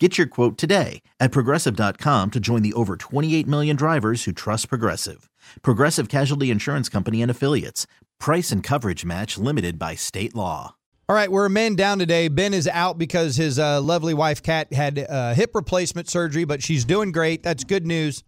Get 0.00 0.18
your 0.18 0.26
quote 0.26 0.58
today 0.58 1.02
at 1.20 1.30
progressive.com 1.30 2.32
to 2.32 2.40
join 2.40 2.62
the 2.62 2.72
over 2.72 2.96
28 2.96 3.46
million 3.46 3.76
drivers 3.76 4.24
who 4.24 4.32
trust 4.32 4.68
Progressive. 4.68 5.30
Progressive 5.62 6.08
Casualty 6.08 6.50
Insurance 6.50 6.88
Company 6.88 7.22
and 7.22 7.30
Affiliates. 7.30 7.86
Price 8.18 8.50
and 8.50 8.60
coverage 8.60 9.04
match 9.04 9.38
limited 9.38 9.78
by 9.78 9.94
state 9.94 10.34
law. 10.34 10.74
All 11.08 11.14
right, 11.14 11.30
we're 11.30 11.46
a 11.46 11.50
man 11.50 11.76
down 11.76 12.00
today. 12.00 12.26
Ben 12.26 12.54
is 12.54 12.66
out 12.66 12.98
because 12.98 13.36
his 13.36 13.56
uh, 13.56 13.80
lovely 13.80 14.14
wife, 14.14 14.42
Kat, 14.42 14.72
had 14.72 14.98
uh, 14.98 15.34
hip 15.34 15.50
replacement 15.54 16.08
surgery, 16.08 16.44
but 16.44 16.60
she's 16.60 16.84
doing 16.84 17.12
great. 17.12 17.44
That's 17.44 17.62
good 17.62 17.86
news. 17.86 18.24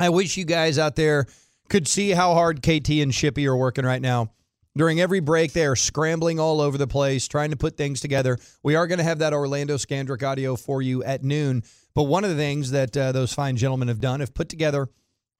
I 0.00 0.08
wish 0.08 0.36
you 0.36 0.44
guys 0.44 0.76
out 0.76 0.96
there 0.96 1.26
could 1.68 1.86
see 1.86 2.10
how 2.10 2.34
hard 2.34 2.62
KT 2.62 2.88
and 2.98 3.12
Shippy 3.12 3.46
are 3.46 3.56
working 3.56 3.84
right 3.84 4.02
now. 4.02 4.32
During 4.76 5.00
every 5.00 5.20
break, 5.20 5.52
they 5.52 5.66
are 5.66 5.74
scrambling 5.74 6.38
all 6.38 6.60
over 6.60 6.78
the 6.78 6.86
place, 6.86 7.26
trying 7.26 7.50
to 7.50 7.56
put 7.56 7.76
things 7.76 8.00
together. 8.00 8.38
We 8.62 8.76
are 8.76 8.86
going 8.86 8.98
to 8.98 9.04
have 9.04 9.18
that 9.18 9.32
Orlando 9.32 9.76
Scandrick 9.76 10.22
audio 10.22 10.54
for 10.54 10.80
you 10.80 11.02
at 11.02 11.24
noon. 11.24 11.64
But 11.94 12.04
one 12.04 12.22
of 12.22 12.30
the 12.30 12.36
things 12.36 12.70
that 12.70 12.96
uh, 12.96 13.12
those 13.12 13.32
fine 13.32 13.56
gentlemen 13.56 13.88
have 13.88 14.00
done 14.00 14.20
have 14.20 14.32
put 14.32 14.48
together 14.48 14.88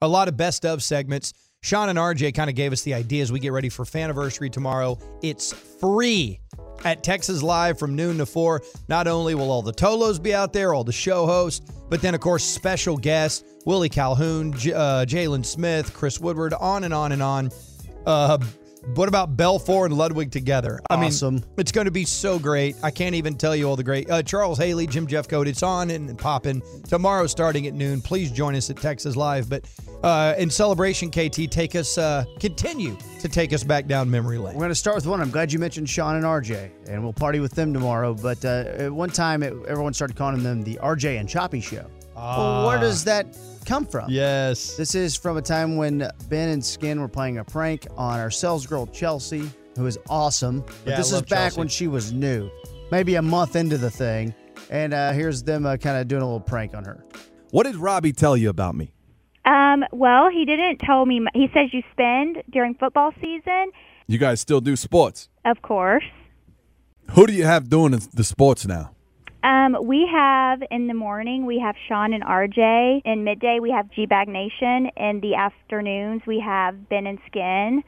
a 0.02 0.08
lot 0.08 0.28
of 0.28 0.36
best 0.36 0.66
of 0.66 0.82
segments. 0.82 1.32
Sean 1.62 1.88
and 1.90 1.98
RJ 1.98 2.34
kind 2.34 2.50
of 2.50 2.56
gave 2.56 2.72
us 2.72 2.82
the 2.82 2.94
idea 2.94 3.22
as 3.22 3.30
we 3.30 3.38
get 3.38 3.52
ready 3.52 3.68
for 3.68 3.84
Faniversary 3.84 4.50
tomorrow. 4.50 4.98
It's 5.22 5.52
free 5.52 6.40
at 6.84 7.04
Texas 7.04 7.42
Live 7.42 7.78
from 7.78 7.94
noon 7.94 8.18
to 8.18 8.26
four. 8.26 8.62
Not 8.88 9.06
only 9.06 9.34
will 9.34 9.50
all 9.50 9.62
the 9.62 9.72
Tolos 9.72 10.20
be 10.20 10.34
out 10.34 10.52
there, 10.52 10.74
all 10.74 10.84
the 10.84 10.92
show 10.92 11.26
hosts, 11.26 11.64
but 11.88 12.00
then, 12.00 12.14
of 12.14 12.20
course, 12.20 12.42
special 12.44 12.96
guests 12.96 13.44
Willie 13.66 13.90
Calhoun, 13.90 14.54
J- 14.54 14.72
uh, 14.72 15.04
Jalen 15.04 15.44
Smith, 15.44 15.92
Chris 15.92 16.18
Woodward, 16.18 16.54
on 16.54 16.84
and 16.84 16.94
on 16.94 17.12
and 17.12 17.22
on. 17.22 17.50
Uh, 18.06 18.38
what 18.94 19.08
about 19.08 19.36
Belfour 19.36 19.86
and 19.86 19.96
Ludwig 19.96 20.30
together? 20.30 20.80
I 20.88 20.94
Awesome. 20.96 21.34
mean, 21.36 21.44
it's 21.58 21.72
going 21.72 21.84
to 21.84 21.90
be 21.90 22.04
so 22.04 22.38
great. 22.38 22.76
I 22.82 22.90
can't 22.90 23.14
even 23.14 23.36
tell 23.36 23.54
you 23.54 23.68
all 23.68 23.76
the 23.76 23.84
great. 23.84 24.10
Uh, 24.10 24.22
Charles 24.22 24.58
Haley, 24.58 24.86
Jim 24.86 25.06
Jeffcoat, 25.06 25.46
it's 25.46 25.62
on 25.62 25.90
and 25.90 26.18
popping 26.18 26.62
tomorrow 26.88 27.26
starting 27.26 27.66
at 27.66 27.74
noon. 27.74 28.00
Please 28.00 28.30
join 28.30 28.54
us 28.54 28.70
at 28.70 28.76
Texas 28.76 29.16
Live. 29.16 29.48
But 29.48 29.64
uh, 30.02 30.34
in 30.38 30.48
celebration, 30.50 31.10
KT, 31.10 31.50
take 31.50 31.74
us, 31.74 31.98
uh, 31.98 32.24
continue 32.38 32.96
to 33.20 33.28
take 33.28 33.52
us 33.52 33.62
back 33.62 33.86
down 33.86 34.10
memory 34.10 34.38
lane. 34.38 34.54
We're 34.54 34.60
going 34.60 34.70
to 34.70 34.74
start 34.74 34.96
with 34.96 35.06
one. 35.06 35.20
I'm 35.20 35.30
glad 35.30 35.52
you 35.52 35.58
mentioned 35.58 35.88
Sean 35.88 36.16
and 36.16 36.24
RJ, 36.24 36.70
and 36.88 37.02
we'll 37.02 37.12
party 37.12 37.40
with 37.40 37.52
them 37.52 37.72
tomorrow. 37.74 38.14
But 38.14 38.44
uh, 38.44 38.64
at 38.76 38.92
one 38.92 39.10
time, 39.10 39.42
it, 39.42 39.52
everyone 39.68 39.92
started 39.92 40.16
calling 40.16 40.42
them 40.42 40.62
the 40.62 40.76
RJ 40.82 41.20
and 41.20 41.28
Choppy 41.28 41.60
Show. 41.60 41.84
Well, 42.14 42.66
where 42.68 42.78
does 42.78 43.04
that 43.04 43.36
come 43.66 43.86
from? 43.86 44.10
Yes. 44.10 44.76
This 44.76 44.94
is 44.94 45.16
from 45.16 45.36
a 45.36 45.42
time 45.42 45.76
when 45.76 46.08
Ben 46.28 46.48
and 46.50 46.64
Skin 46.64 47.00
were 47.00 47.08
playing 47.08 47.38
a 47.38 47.44
prank 47.44 47.86
on 47.96 48.18
our 48.20 48.30
sales 48.30 48.66
girl, 48.66 48.86
Chelsea, 48.86 49.50
who 49.76 49.86
is 49.86 49.98
awesome. 50.08 50.60
But 50.60 50.74
Yeah, 50.86 50.94
I 50.94 50.96
this 50.96 51.06
is 51.08 51.12
love 51.14 51.26
back 51.28 51.38
Chelsea. 51.52 51.58
when 51.60 51.68
she 51.68 51.86
was 51.88 52.12
new, 52.12 52.50
maybe 52.90 53.14
a 53.16 53.22
month 53.22 53.56
into 53.56 53.78
the 53.78 53.90
thing. 53.90 54.34
And 54.70 54.92
uh, 54.94 55.12
here's 55.12 55.42
them 55.42 55.66
uh, 55.66 55.76
kind 55.76 55.96
of 55.98 56.08
doing 56.08 56.22
a 56.22 56.24
little 56.24 56.40
prank 56.40 56.74
on 56.74 56.84
her. 56.84 57.04
What 57.50 57.64
did 57.66 57.76
Robbie 57.76 58.12
tell 58.12 58.36
you 58.36 58.48
about 58.50 58.74
me? 58.74 58.92
Um, 59.44 59.84
well, 59.90 60.28
he 60.30 60.44
didn't 60.44 60.78
tell 60.78 61.06
me. 61.06 61.24
He 61.34 61.48
says 61.54 61.72
you 61.72 61.82
spend 61.92 62.42
during 62.50 62.74
football 62.74 63.12
season, 63.20 63.70
You 64.06 64.18
guys 64.18 64.40
still 64.40 64.60
do 64.60 64.76
sports. 64.76 65.28
of 65.44 65.62
course. 65.62 66.04
Who 67.12 67.26
do 67.26 67.32
you 67.32 67.44
have 67.44 67.68
doing 67.68 67.92
the- 67.92 68.06
the 68.12 68.22
sports 68.22 68.66
now? 68.66 68.90
Um, 69.42 69.76
we 69.84 70.06
have 70.12 70.62
in 70.70 70.86
the 70.86 70.94
morning 70.94 71.46
we 71.46 71.58
have 71.60 71.74
Sean 71.88 72.12
and 72.12 72.22
RJ. 72.22 73.02
In 73.04 73.24
midday 73.24 73.58
we 73.60 73.70
have 73.70 73.90
G 73.90 74.06
Bag 74.06 74.28
Nation. 74.28 74.90
In 74.96 75.20
the 75.20 75.34
afternoons 75.34 76.22
we 76.26 76.40
have 76.40 76.88
Ben 76.88 77.06
and 77.06 77.18
Skin, 77.26 77.82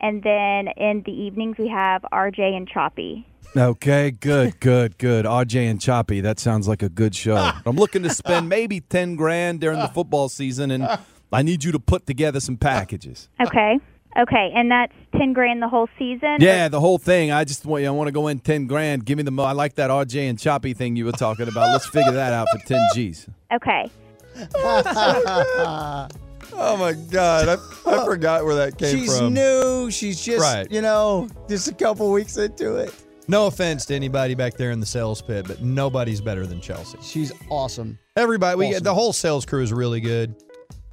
and 0.00 0.22
then 0.22 0.68
in 0.76 1.02
the 1.04 1.12
evenings 1.12 1.56
we 1.58 1.68
have 1.68 2.02
RJ 2.12 2.38
and 2.56 2.68
Choppy. 2.68 3.26
Okay, 3.56 4.12
good, 4.12 4.60
good, 4.60 4.98
good. 4.98 5.24
RJ 5.24 5.70
and 5.70 5.80
Choppy, 5.80 6.20
that 6.20 6.38
sounds 6.38 6.68
like 6.68 6.82
a 6.82 6.88
good 6.88 7.14
show. 7.14 7.36
I'm 7.66 7.76
looking 7.76 8.02
to 8.04 8.10
spend 8.10 8.48
maybe 8.48 8.80
10 8.80 9.16
grand 9.16 9.60
during 9.60 9.80
the 9.80 9.88
football 9.88 10.28
season, 10.28 10.70
and 10.70 10.86
I 11.32 11.42
need 11.42 11.64
you 11.64 11.72
to 11.72 11.80
put 11.80 12.06
together 12.06 12.38
some 12.38 12.56
packages. 12.56 13.28
Okay. 13.40 13.80
Okay, 14.16 14.52
and 14.54 14.70
that's 14.70 14.92
ten 15.18 15.32
grand 15.32 15.60
the 15.60 15.68
whole 15.68 15.88
season. 15.98 16.36
Yeah, 16.38 16.68
the 16.68 16.78
whole 16.80 16.98
thing. 16.98 17.32
I 17.32 17.42
just 17.44 17.66
want 17.66 17.82
you 17.82 17.88
I 17.88 17.90
want 17.90 18.06
to 18.08 18.12
go 18.12 18.28
in 18.28 18.38
10 18.38 18.66
grand. 18.66 19.04
Give 19.04 19.16
me 19.16 19.24
the 19.24 19.30
mo. 19.32 19.42
I 19.42 19.52
like 19.52 19.74
that 19.74 19.90
RJ 19.90 20.28
and 20.30 20.38
Choppy 20.38 20.72
thing 20.72 20.94
you 20.96 21.04
were 21.04 21.12
talking 21.12 21.48
about. 21.48 21.72
Let's 21.72 21.86
figure 21.86 22.12
that 22.12 22.32
out 22.32 22.46
for 22.52 22.58
10 22.66 22.80
G's. 22.94 23.28
Okay. 23.52 23.90
Oh 26.56 26.76
my 26.76 26.92
God, 26.92 27.48
I, 27.48 27.54
I 27.90 28.04
forgot 28.04 28.44
where 28.44 28.54
that 28.54 28.78
came 28.78 28.96
She's 28.96 29.16
from. 29.18 29.34
She's 29.34 29.42
new. 29.42 29.90
She's 29.90 30.20
just, 30.24 30.40
Right. 30.42 30.70
you 30.70 30.82
know, 30.82 31.28
just 31.48 31.66
a 31.68 31.74
couple 31.74 32.12
weeks 32.12 32.36
into 32.36 32.76
it. 32.76 32.94
No 33.26 33.46
offense 33.46 33.86
to 33.86 33.94
anybody 33.94 34.34
back 34.34 34.54
there 34.54 34.70
in 34.70 34.78
the 34.78 34.86
sales 34.86 35.20
pit, 35.22 35.46
but 35.48 35.62
nobody's 35.62 36.20
better 36.20 36.46
than 36.46 36.60
Chelsea. 36.60 36.98
She's 37.02 37.32
awesome. 37.50 37.98
Everybody, 38.16 38.56
we 38.56 38.66
Awesome. 38.70 38.84
the 38.84 38.94
whole 38.94 39.12
sales 39.12 39.44
crew 39.46 39.62
is 39.62 39.72
really 39.72 40.00
good. 40.00 40.34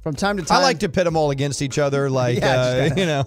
From 0.02 0.14
time 0.14 0.36
to 0.38 0.42
time, 0.44 0.58
I 0.58 0.62
like 0.62 0.80
to 0.80 0.88
pit 0.88 1.04
them 1.04 1.16
all 1.16 1.30
against 1.30 1.62
each 1.62 1.78
other, 1.78 2.10
like 2.22 2.38
Yeah, 2.38 2.60
uh, 2.60 2.88
kinda- 2.88 3.00
you 3.00 3.06
know, 3.06 3.24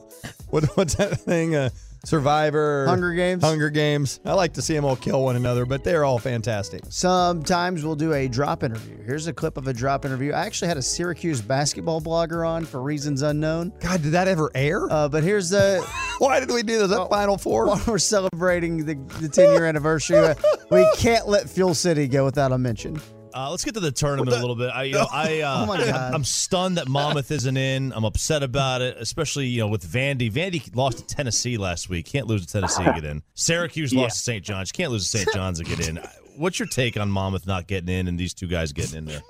what, 0.50 0.66
what's 0.78 0.96
that 0.96 1.20
thing? 1.22 1.56
Uh, 1.56 1.70
Survivor, 2.06 2.86
Hunger 2.88 3.14
Games? 3.14 3.44
Hunger 3.44 3.72
Games. 3.72 4.20
I 4.24 4.34
like 4.34 4.54
to 4.54 4.62
see 4.62 4.76
them 4.76 4.86
all 4.86 4.96
kill 4.96 5.24
one 5.24 5.36
another, 5.36 5.66
but 5.66 5.84
they're 5.84 6.06
all 6.06 6.20
fantastic. 6.20 6.82
Sometimes 6.90 7.84
we'll 7.84 7.96
do 7.96 8.14
a 8.14 8.28
drop 8.28 8.62
interview. 8.62 8.96
Here's 9.04 9.26
a 9.26 9.34
clip 9.34 9.58
of 9.58 9.68
a 9.68 9.74
drop 9.74 10.06
interview. 10.06 10.32
I 10.32 10.46
actually 10.46 10.68
had 10.68 10.78
a 10.78 10.84
Syracuse 10.84 11.42
basketball 11.42 12.02
blogger 12.02 12.48
on 12.48 12.64
for 12.64 12.80
reasons 12.84 13.24
unknown. 13.24 13.74
God, 13.80 14.04
did 14.04 14.12
that 14.12 14.28
ever 14.28 14.52
air? 14.54 14.88
Uh, 14.92 15.10
but 15.10 15.24
here's 15.24 15.50
the 15.50 15.80
Why 16.20 16.40
did 16.40 16.52
we 16.52 16.62
do 16.62 16.78
this? 16.78 16.90
That 16.90 17.10
Final 17.10 17.40
Four? 17.40 17.66
while 17.68 17.82
we're 17.88 17.98
celebrating 17.98 18.86
the, 18.86 18.94
the 19.20 19.28
10 19.28 19.54
year 19.54 19.66
anniversary. 19.66 20.18
uh, 20.18 20.36
we 20.70 20.88
can't 20.98 21.28
let 21.28 21.50
Fuel 21.50 21.74
City 21.74 22.08
go 22.08 22.24
without 22.24 22.52
a 22.52 22.58
mention. 22.60 23.02
Uh, 23.36 23.52
let's 23.52 23.66
get 23.66 23.74
to 23.74 23.82
the 23.82 23.92
tournament 23.92 24.38
a 24.38 24.40
little 24.40 24.56
bit. 24.56 24.70
I, 24.70 24.84
you 24.84 24.94
know, 24.94 25.08
I, 25.12 25.42
uh, 25.42 25.66
oh 25.68 26.14
I'm 26.14 26.24
stunned 26.24 26.78
that 26.78 26.88
Monmouth 26.88 27.32
isn't 27.32 27.58
in. 27.58 27.92
I'm 27.92 28.06
upset 28.06 28.44
about 28.44 28.82
it, 28.82 28.96
especially 28.98 29.48
you 29.48 29.60
know 29.60 29.68
with 29.68 29.86
Vandy. 29.86 30.32
Vandy 30.32 30.74
lost 30.74 31.00
to 31.00 31.06
Tennessee 31.06 31.58
last 31.58 31.90
week. 31.90 32.06
Can't 32.06 32.28
lose 32.28 32.46
to 32.46 32.54
Tennessee 32.54 32.84
and 32.84 32.96
get 32.96 33.04
in. 33.04 33.24
Syracuse 33.34 33.94
lost 33.94 34.18
to 34.18 34.24
St. 34.24 34.44
John's. 34.44 34.72
Can't 34.72 34.90
lose 34.90 35.12
to 35.12 35.18
St. 35.18 35.34
John's 35.34 35.60
and 35.60 35.68
get 35.68 35.86
in. 35.86 35.98
What's 36.38 36.60
your 36.60 36.68
take 36.68 36.98
on 36.98 37.12
Monmouth 37.12 37.46
not 37.46 37.68
getting 37.68 37.90
in 37.90 38.08
and 38.08 38.18
these 38.18 38.34
two 38.34 38.48
guys 38.48 38.72
getting 38.72 39.00
in 39.00 39.06
there? 39.06 39.22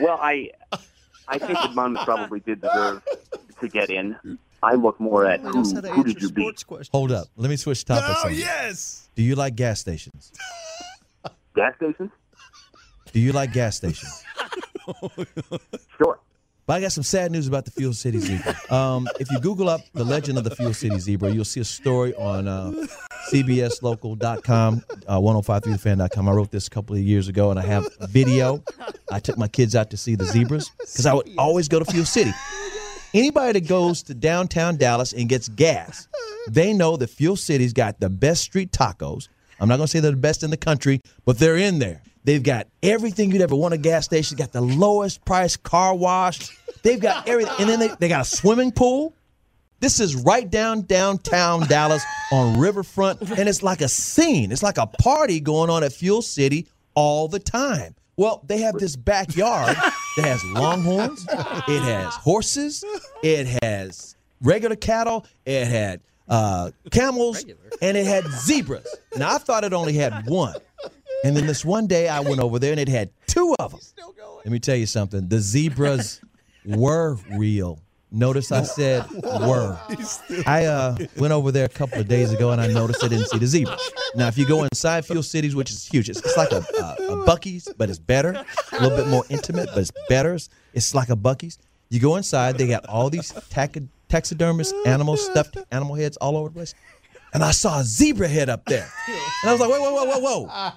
Well, 0.00 0.18
I 0.20 0.50
I 1.28 1.38
think 1.38 1.52
that 1.52 1.74
Monmouth 1.74 2.04
probably 2.04 2.40
did 2.40 2.62
deserve 2.62 3.02
to 3.60 3.68
get 3.68 3.90
in. 3.90 4.38
I 4.62 4.74
look 4.74 4.98
more 4.98 5.26
at 5.26 5.40
who, 5.40 5.62
who 5.62 6.04
did 6.04 6.22
you 6.22 6.30
beat? 6.30 6.64
Hold 6.92 7.12
up. 7.12 7.28
Let 7.36 7.50
me 7.50 7.56
switch 7.56 7.84
topics. 7.84 8.20
Oh 8.24 8.28
on 8.28 8.32
you. 8.34 8.40
yes. 8.40 9.08
Do 9.14 9.22
you 9.22 9.34
like 9.34 9.54
gas 9.54 9.80
stations? 9.80 10.32
Gas 11.54 11.74
stations? 11.76 12.10
Do 13.14 13.20
you 13.20 13.32
like 13.32 13.52
gas 13.52 13.76
stations? 13.76 14.22
Sure. 15.96 16.20
But 16.66 16.74
I 16.74 16.80
got 16.80 16.92
some 16.92 17.04
sad 17.04 17.30
news 17.32 17.46
about 17.46 17.64
the 17.64 17.70
Fuel 17.70 17.94
City 17.94 18.18
Zebra. 18.18 18.54
Um, 18.70 19.08
if 19.18 19.30
you 19.30 19.40
Google 19.40 19.70
up 19.70 19.80
the 19.94 20.04
legend 20.04 20.36
of 20.36 20.44
the 20.44 20.54
Fuel 20.54 20.74
City 20.74 20.98
Zebra, 20.98 21.30
you'll 21.30 21.44
see 21.46 21.60
a 21.60 21.64
story 21.64 22.14
on 22.16 22.46
uh, 22.48 22.70
CBSLocal.com, 23.32 24.84
uh, 25.06 25.18
1053thefan.com. 25.18 26.28
I 26.28 26.32
wrote 26.32 26.50
this 26.50 26.66
a 26.66 26.70
couple 26.70 26.96
of 26.96 27.00
years 27.02 27.28
ago, 27.28 27.50
and 27.50 27.58
I 27.58 27.62
have 27.62 27.88
video. 28.10 28.62
I 29.10 29.20
took 29.20 29.38
my 29.38 29.48
kids 29.48 29.74
out 29.74 29.90
to 29.90 29.96
see 29.96 30.16
the 30.16 30.24
zebras 30.26 30.70
because 30.80 31.06
I 31.06 31.14
would 31.14 31.30
always 31.38 31.68
go 31.68 31.78
to 31.78 31.84
Fuel 31.86 32.04
City. 32.04 32.32
Anybody 33.14 33.60
that 33.60 33.68
goes 33.68 34.02
to 34.02 34.14
downtown 34.14 34.76
Dallas 34.76 35.14
and 35.14 35.30
gets 35.30 35.48
gas, 35.48 36.08
they 36.50 36.74
know 36.74 36.98
that 36.98 37.08
Fuel 37.08 37.36
City's 37.36 37.72
got 37.72 38.00
the 38.00 38.10
best 38.10 38.42
street 38.42 38.70
tacos. 38.72 39.28
I'm 39.60 39.68
not 39.68 39.76
going 39.76 39.86
to 39.86 39.90
say 39.90 40.00
they're 40.00 40.10
the 40.10 40.16
best 40.18 40.42
in 40.42 40.50
the 40.50 40.56
country, 40.58 41.00
but 41.24 41.38
they're 41.38 41.56
in 41.56 41.78
there. 41.78 42.02
They've 42.24 42.42
got 42.42 42.66
everything 42.82 43.30
you'd 43.30 43.42
ever 43.42 43.54
want 43.54 43.74
a 43.74 43.78
gas 43.78 44.06
station. 44.06 44.36
Got 44.36 44.52
the 44.52 44.62
lowest 44.62 45.24
price 45.24 45.56
car 45.56 45.94
wash. 45.94 46.56
They've 46.82 47.00
got 47.00 47.28
everything. 47.28 47.54
And 47.58 47.68
then 47.68 47.78
they, 47.80 47.88
they 48.00 48.08
got 48.08 48.22
a 48.22 48.24
swimming 48.24 48.72
pool. 48.72 49.14
This 49.80 50.00
is 50.00 50.16
right 50.16 50.48
down 50.48 50.82
downtown 50.82 51.66
Dallas 51.66 52.02
on 52.32 52.58
Riverfront. 52.58 53.20
And 53.38 53.48
it's 53.48 53.62
like 53.62 53.82
a 53.82 53.88
scene. 53.88 54.52
It's 54.52 54.62
like 54.62 54.78
a 54.78 54.86
party 54.86 55.40
going 55.40 55.68
on 55.68 55.84
at 55.84 55.92
Fuel 55.92 56.22
City 56.22 56.66
all 56.94 57.28
the 57.28 57.38
time. 57.38 57.94
Well, 58.16 58.42
they 58.46 58.58
have 58.58 58.78
this 58.78 58.96
backyard 58.96 59.76
that 60.16 60.24
has 60.24 60.44
longhorns, 60.44 61.26
it 61.68 61.82
has 61.82 62.14
horses, 62.14 62.84
it 63.24 63.58
has 63.62 64.14
regular 64.40 64.76
cattle, 64.76 65.26
it 65.44 65.66
had 65.66 66.00
uh, 66.28 66.70
camels, 66.92 67.44
and 67.82 67.96
it 67.96 68.06
had 68.06 68.24
zebras. 68.26 68.86
Now 69.16 69.34
I 69.34 69.38
thought 69.38 69.64
it 69.64 69.72
only 69.72 69.94
had 69.94 70.26
one. 70.28 70.54
And 71.24 71.34
then 71.34 71.46
this 71.46 71.64
one 71.64 71.86
day 71.86 72.08
I 72.08 72.20
went 72.20 72.38
over 72.38 72.58
there 72.58 72.70
and 72.70 72.78
it 72.78 72.88
had 72.88 73.10
two 73.26 73.56
of 73.58 73.72
them. 73.72 73.80
Let 74.44 74.52
me 74.52 74.58
tell 74.60 74.76
you 74.76 74.86
something. 74.86 75.26
The 75.26 75.40
zebras 75.40 76.20
were 76.66 77.16
real. 77.32 77.80
Notice 78.12 78.52
I 78.52 78.62
said 78.62 79.10
were. 79.10 79.76
I 80.46 80.66
uh, 80.66 80.96
went 81.16 81.32
over 81.32 81.50
there 81.50 81.64
a 81.64 81.68
couple 81.68 81.98
of 81.98 82.06
days 82.06 82.30
ago 82.30 82.52
and 82.52 82.60
I 82.60 82.68
noticed 82.68 83.02
I 83.02 83.08
didn't 83.08 83.28
see 83.28 83.38
the 83.38 83.46
zebras. 83.46 83.90
Now, 84.14 84.28
if 84.28 84.38
you 84.38 84.46
go 84.46 84.62
inside 84.62 85.04
Fuel 85.06 85.22
Cities, 85.22 85.56
which 85.56 85.70
is 85.70 85.84
huge, 85.84 86.08
it's, 86.10 86.20
it's 86.20 86.36
like 86.36 86.52
a, 86.52 86.56
a, 86.78 87.12
a 87.12 87.26
Buc-ee's, 87.26 87.72
but 87.76 87.90
it's 87.90 87.98
better. 87.98 88.44
A 88.72 88.82
little 88.82 88.96
bit 88.96 89.08
more 89.08 89.24
intimate, 89.30 89.70
but 89.72 89.78
it's 89.78 89.92
better. 90.08 90.38
It's, 90.74 90.94
like 90.94 91.08
a 91.08 91.16
Buc-ee's. 91.16 91.58
You 91.88 92.00
go 92.00 92.16
inside, 92.16 92.56
they 92.58 92.68
got 92.68 92.86
all 92.86 93.10
these 93.10 93.32
tac- 93.50 93.78
taxidermist 94.08 94.74
animals, 94.86 95.24
stuffed 95.24 95.56
animal 95.72 95.96
heads 95.96 96.16
all 96.18 96.36
over 96.36 96.50
the 96.50 96.54
place. 96.54 96.74
And 97.32 97.42
I 97.42 97.50
saw 97.50 97.80
a 97.80 97.82
zebra 97.82 98.28
head 98.28 98.48
up 98.48 98.64
there. 98.66 98.88
And 99.42 99.50
I 99.50 99.52
was 99.52 99.60
like, 99.60 99.70
whoa, 99.70 99.80
whoa, 99.80 100.04
whoa, 100.04 100.18
whoa, 100.18 100.44
whoa. 100.44 100.72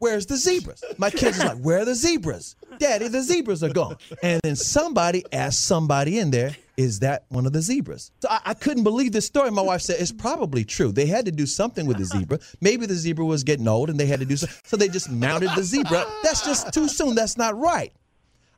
Where's 0.00 0.24
the 0.26 0.36
zebras? 0.36 0.82
My 0.98 1.10
kids 1.10 1.36
is 1.38 1.44
like, 1.44 1.58
where 1.58 1.80
are 1.80 1.84
the 1.84 1.94
zebras? 1.94 2.56
Daddy, 2.78 3.08
the 3.08 3.20
zebras 3.22 3.62
are 3.62 3.68
gone. 3.72 3.96
And 4.22 4.40
then 4.42 4.56
somebody 4.56 5.24
asked 5.30 5.64
somebody 5.66 6.18
in 6.18 6.30
there, 6.30 6.56
is 6.78 7.00
that 7.00 7.26
one 7.28 7.44
of 7.44 7.52
the 7.52 7.60
zebras? 7.60 8.10
So 8.22 8.28
I, 8.30 8.40
I 8.46 8.54
couldn't 8.54 8.82
believe 8.84 9.12
this 9.12 9.26
story. 9.26 9.50
My 9.50 9.60
wife 9.60 9.82
said, 9.82 9.96
it's 10.00 10.10
probably 10.10 10.64
true. 10.64 10.90
They 10.90 11.04
had 11.04 11.26
to 11.26 11.30
do 11.30 11.44
something 11.44 11.84
with 11.84 11.98
the 11.98 12.06
zebra. 12.06 12.38
Maybe 12.62 12.86
the 12.86 12.94
zebra 12.94 13.26
was 13.26 13.44
getting 13.44 13.68
old 13.68 13.90
and 13.90 14.00
they 14.00 14.06
had 14.06 14.20
to 14.20 14.26
do 14.26 14.38
something. 14.38 14.56
So 14.64 14.78
they 14.78 14.88
just 14.88 15.10
mounted 15.10 15.50
the 15.54 15.62
zebra. 15.62 16.06
That's 16.22 16.46
just 16.46 16.72
too 16.72 16.88
soon. 16.88 17.14
That's 17.14 17.36
not 17.36 17.58
right. 17.58 17.92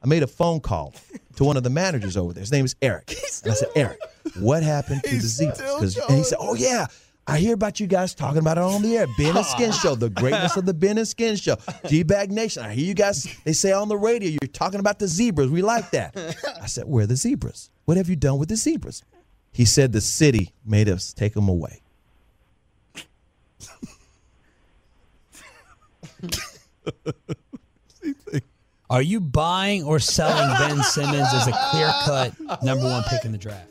I 0.01 0.07
made 0.07 0.23
a 0.23 0.29
phone 0.29 0.61
call 0.61 0.95
to 1.37 1.45
one 1.45 1.57
of 1.57 1.65
the 1.65 1.71
managers 1.71 2.17
over 2.17 2.33
there. 2.33 2.41
His 2.43 2.53
name 2.53 2.65
is 2.65 2.77
Eric. 2.83 3.15
And 3.43 3.51
I 3.53 3.55
said, 3.57 3.69
Eric, 3.75 3.99
what 4.39 4.63
happened 4.63 5.03
to 5.05 5.11
the 5.11 5.21
zebras? 5.21 5.61
'Cause- 5.61 5.97
And 6.09 6.19
he 6.19 6.23
said, 6.25 6.39
Oh, 6.41 6.55
yeah. 6.55 6.87
I 7.27 7.39
hear 7.39 7.55
about 7.55 7.79
you 7.79 7.87
guys 7.87 8.15
talking 8.15 8.39
about 8.39 8.59
it 8.59 8.65
on 8.65 8.83
the 8.83 8.97
air. 8.97 9.07
Ben 9.17 9.37
and 9.37 9.47
Skin 9.47 9.71
Show, 9.71 9.95
the 9.95 10.11
greatness 10.11 10.57
of 10.57 10.67
the 10.67 10.75
Ben 10.75 10.99
and 10.99 11.07
Skin 11.07 11.37
Show. 11.37 11.57
G 11.87 12.03
Bag 12.03 12.33
Nation. 12.33 12.65
I 12.65 12.75
hear 12.75 12.85
you 12.85 12.95
guys, 12.95 13.27
they 13.45 13.53
say 13.53 13.73
on 13.73 13.89
the 13.89 13.97
radio, 13.97 14.29
you're 14.31 14.49
talking 14.53 14.81
about 14.81 14.99
the 14.99 15.07
zebras. 15.07 15.49
We 15.49 15.63
like 15.63 15.91
that. 15.93 16.17
I 16.61 16.67
said, 16.67 16.85
Where 16.87 17.05
are 17.05 17.07
the 17.07 17.17
zebras? 17.17 17.71
What 17.85 17.97
have 17.97 18.09
you 18.09 18.17
done 18.17 18.39
with 18.39 18.49
the 18.49 18.57
zebras? 18.57 19.05
He 19.53 19.65
said, 19.65 19.93
The 19.93 20.01
city 20.01 20.53
made 20.65 20.89
us 20.89 21.13
take 21.13 21.35
them 21.35 21.49
away. 21.49 21.81
Are 28.91 29.01
you 29.03 29.21
buying 29.21 29.85
or 29.85 29.99
selling 29.99 30.49
Ben 30.59 30.83
Simmons 30.83 31.29
as 31.33 31.47
a 31.49 31.53
clear 31.71 31.91
cut 32.05 32.63
number 32.63 32.85
one 32.85 33.03
pick 33.05 33.25
in 33.25 33.33
the 33.33 33.39
draft? 33.39 33.69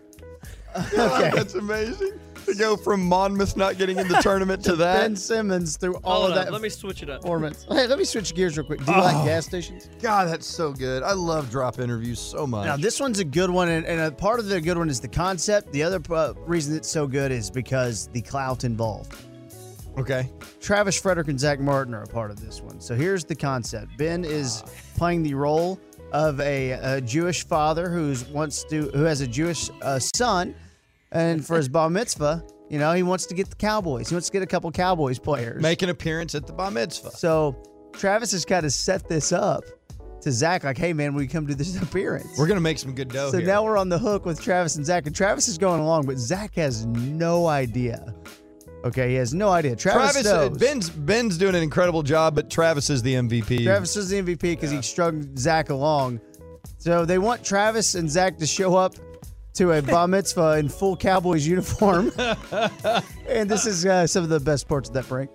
Okay. 0.97 1.31
That's 1.35 1.55
amazing. 1.55 2.17
To 2.51 2.55
go 2.55 2.75
from 2.75 3.01
Monmouth 3.07 3.55
not 3.55 3.77
getting 3.77 3.97
in 3.97 4.07
the 4.07 4.19
tournament 4.21 4.63
to 4.65 4.75
that. 4.77 5.01
Ben 5.01 5.15
Simmons 5.15 5.77
through 5.77 5.95
all 6.03 6.21
Hold 6.21 6.31
of 6.31 6.37
on, 6.37 6.45
that 6.45 6.51
let 6.53 6.61
me 6.61 6.69
switch 6.69 7.01
it 7.03 7.09
up. 7.09 7.21
performance. 7.21 7.65
Hey, 7.69 7.87
let 7.87 7.97
me 7.99 8.03
switch 8.05 8.33
gears 8.35 8.57
real 8.57 8.65
quick. 8.65 8.83
Do 8.85 8.91
you 8.91 8.97
like 8.97 9.25
gas 9.25 9.45
stations? 9.45 9.89
God, 10.01 10.27
that's 10.27 10.47
so 10.47 10.73
good. 10.73 11.03
I 11.03 11.13
love 11.13 11.49
drop 11.51 11.79
interviews 11.79 12.19
so 12.19 12.45
much. 12.47 12.65
Now, 12.65 12.75
this 12.77 12.99
one's 12.99 13.19
a 13.19 13.23
good 13.23 13.49
one, 13.49 13.69
and, 13.69 13.85
and 13.85 14.01
a 14.01 14.11
part 14.11 14.39
of 14.39 14.47
the 14.47 14.59
good 14.59 14.77
one 14.77 14.89
is 14.89 14.99
the 14.99 15.07
concept. 15.07 15.71
The 15.71 15.83
other 15.83 16.01
uh, 16.09 16.33
reason 16.45 16.75
it's 16.75 16.89
so 16.89 17.07
good 17.07 17.31
is 17.31 17.49
because 17.49 18.07
the 18.07 18.21
clout 18.21 18.63
involved. 18.63 19.15
okay. 19.97 20.29
Travis 20.59 20.99
Frederick 20.99 21.27
and 21.27 21.39
Zach 21.39 21.59
Martin 21.59 21.93
are 21.93 22.03
a 22.03 22.07
part 22.07 22.31
of 22.31 22.39
this 22.45 22.61
one. 22.61 22.79
So 22.81 22.95
here's 22.95 23.23
the 23.23 23.35
concept 23.35 23.95
Ben 23.97 24.23
is 24.25 24.63
playing 24.97 25.23
the 25.23 25.33
role 25.35 25.79
of 26.11 26.39
a, 26.41 26.71
a 26.71 27.01
Jewish 27.01 27.45
father 27.45 27.89
who's 27.89 28.25
wants 28.25 28.63
to 28.65 28.89
who 28.89 29.03
has 29.03 29.21
a 29.21 29.27
Jewish 29.27 29.69
uh, 29.81 29.99
son, 30.15 30.53
and 31.11 31.45
for 31.45 31.57
his 31.57 31.67
bar 31.69 31.89
mitzvah, 31.89 32.43
you 32.69 32.79
know, 32.79 32.93
he 32.93 33.03
wants 33.03 33.25
to 33.27 33.33
get 33.35 33.49
the 33.49 33.55
Cowboys. 33.55 34.09
He 34.09 34.15
wants 34.15 34.27
to 34.27 34.33
get 34.33 34.41
a 34.41 34.47
couple 34.47 34.71
Cowboys 34.71 35.19
players. 35.19 35.61
Make 35.61 35.81
an 35.81 35.89
appearance 35.89 36.35
at 36.35 36.47
the 36.47 36.53
bar 36.53 36.71
mitzvah. 36.71 37.11
so 37.11 37.61
Travis 37.93 38.31
has 38.31 38.45
kind 38.45 38.65
of 38.65 38.71
set 38.71 39.07
this 39.09 39.31
up 39.31 39.63
to 40.21 40.31
Zach, 40.31 40.63
like, 40.63 40.77
hey 40.77 40.93
man, 40.93 41.13
we 41.15 41.27
come 41.27 41.45
do 41.47 41.55
this 41.55 41.75
appearance. 41.81 42.37
We're 42.37 42.47
gonna 42.47 42.61
make 42.61 42.77
some 42.79 42.93
good 42.93 43.09
dough 43.09 43.31
So 43.31 43.39
here. 43.39 43.47
now 43.47 43.63
we're 43.63 43.77
on 43.77 43.89
the 43.89 43.97
hook 43.97 44.25
with 44.25 44.39
Travis 44.41 44.75
and 44.75 44.85
Zach, 44.85 45.05
and 45.07 45.15
Travis 45.15 45.47
is 45.47 45.57
going 45.57 45.81
along, 45.81 46.05
but 46.05 46.17
Zach 46.17 46.55
has 46.55 46.85
no 46.85 47.47
idea. 47.47 48.13
Okay, 48.83 49.09
he 49.09 49.15
has 49.15 49.33
no 49.33 49.49
idea. 49.49 49.75
Travis, 49.75 50.13
Travis, 50.13 50.27
uh, 50.31 50.47
knows. 50.49 50.57
Ben's 50.57 50.89
Ben's 50.89 51.37
doing 51.37 51.53
an 51.55 51.61
incredible 51.61 52.01
job, 52.03 52.33
but 52.35 52.49
Travis 52.49 52.89
is 52.89 53.01
the 53.03 53.13
MVP. 53.15 53.63
Travis 53.63 53.95
is 53.95 54.09
the 54.09 54.21
MVP 54.21 54.39
because 54.41 54.71
he 54.71 54.81
strung 54.81 55.35
Zach 55.37 55.69
along. 55.69 56.19
So 56.79 57.05
they 57.05 57.19
want 57.19 57.43
Travis 57.43 57.93
and 57.95 58.09
Zach 58.09 58.37
to 58.37 58.47
show 58.47 58.75
up 58.75 58.95
to 59.53 59.71
a 59.71 59.81
bar 59.81 60.07
mitzvah 60.07 60.57
in 60.57 60.69
full 60.69 60.95
Cowboys 60.95 61.45
uniform, 61.45 62.11
and 63.27 63.49
this 63.49 63.65
is 63.65 63.85
uh, 63.85 64.07
some 64.07 64.23
of 64.23 64.29
the 64.29 64.39
best 64.39 64.67
parts 64.67 64.89
of 64.89 64.95
that 64.95 65.07
break. 65.07 65.29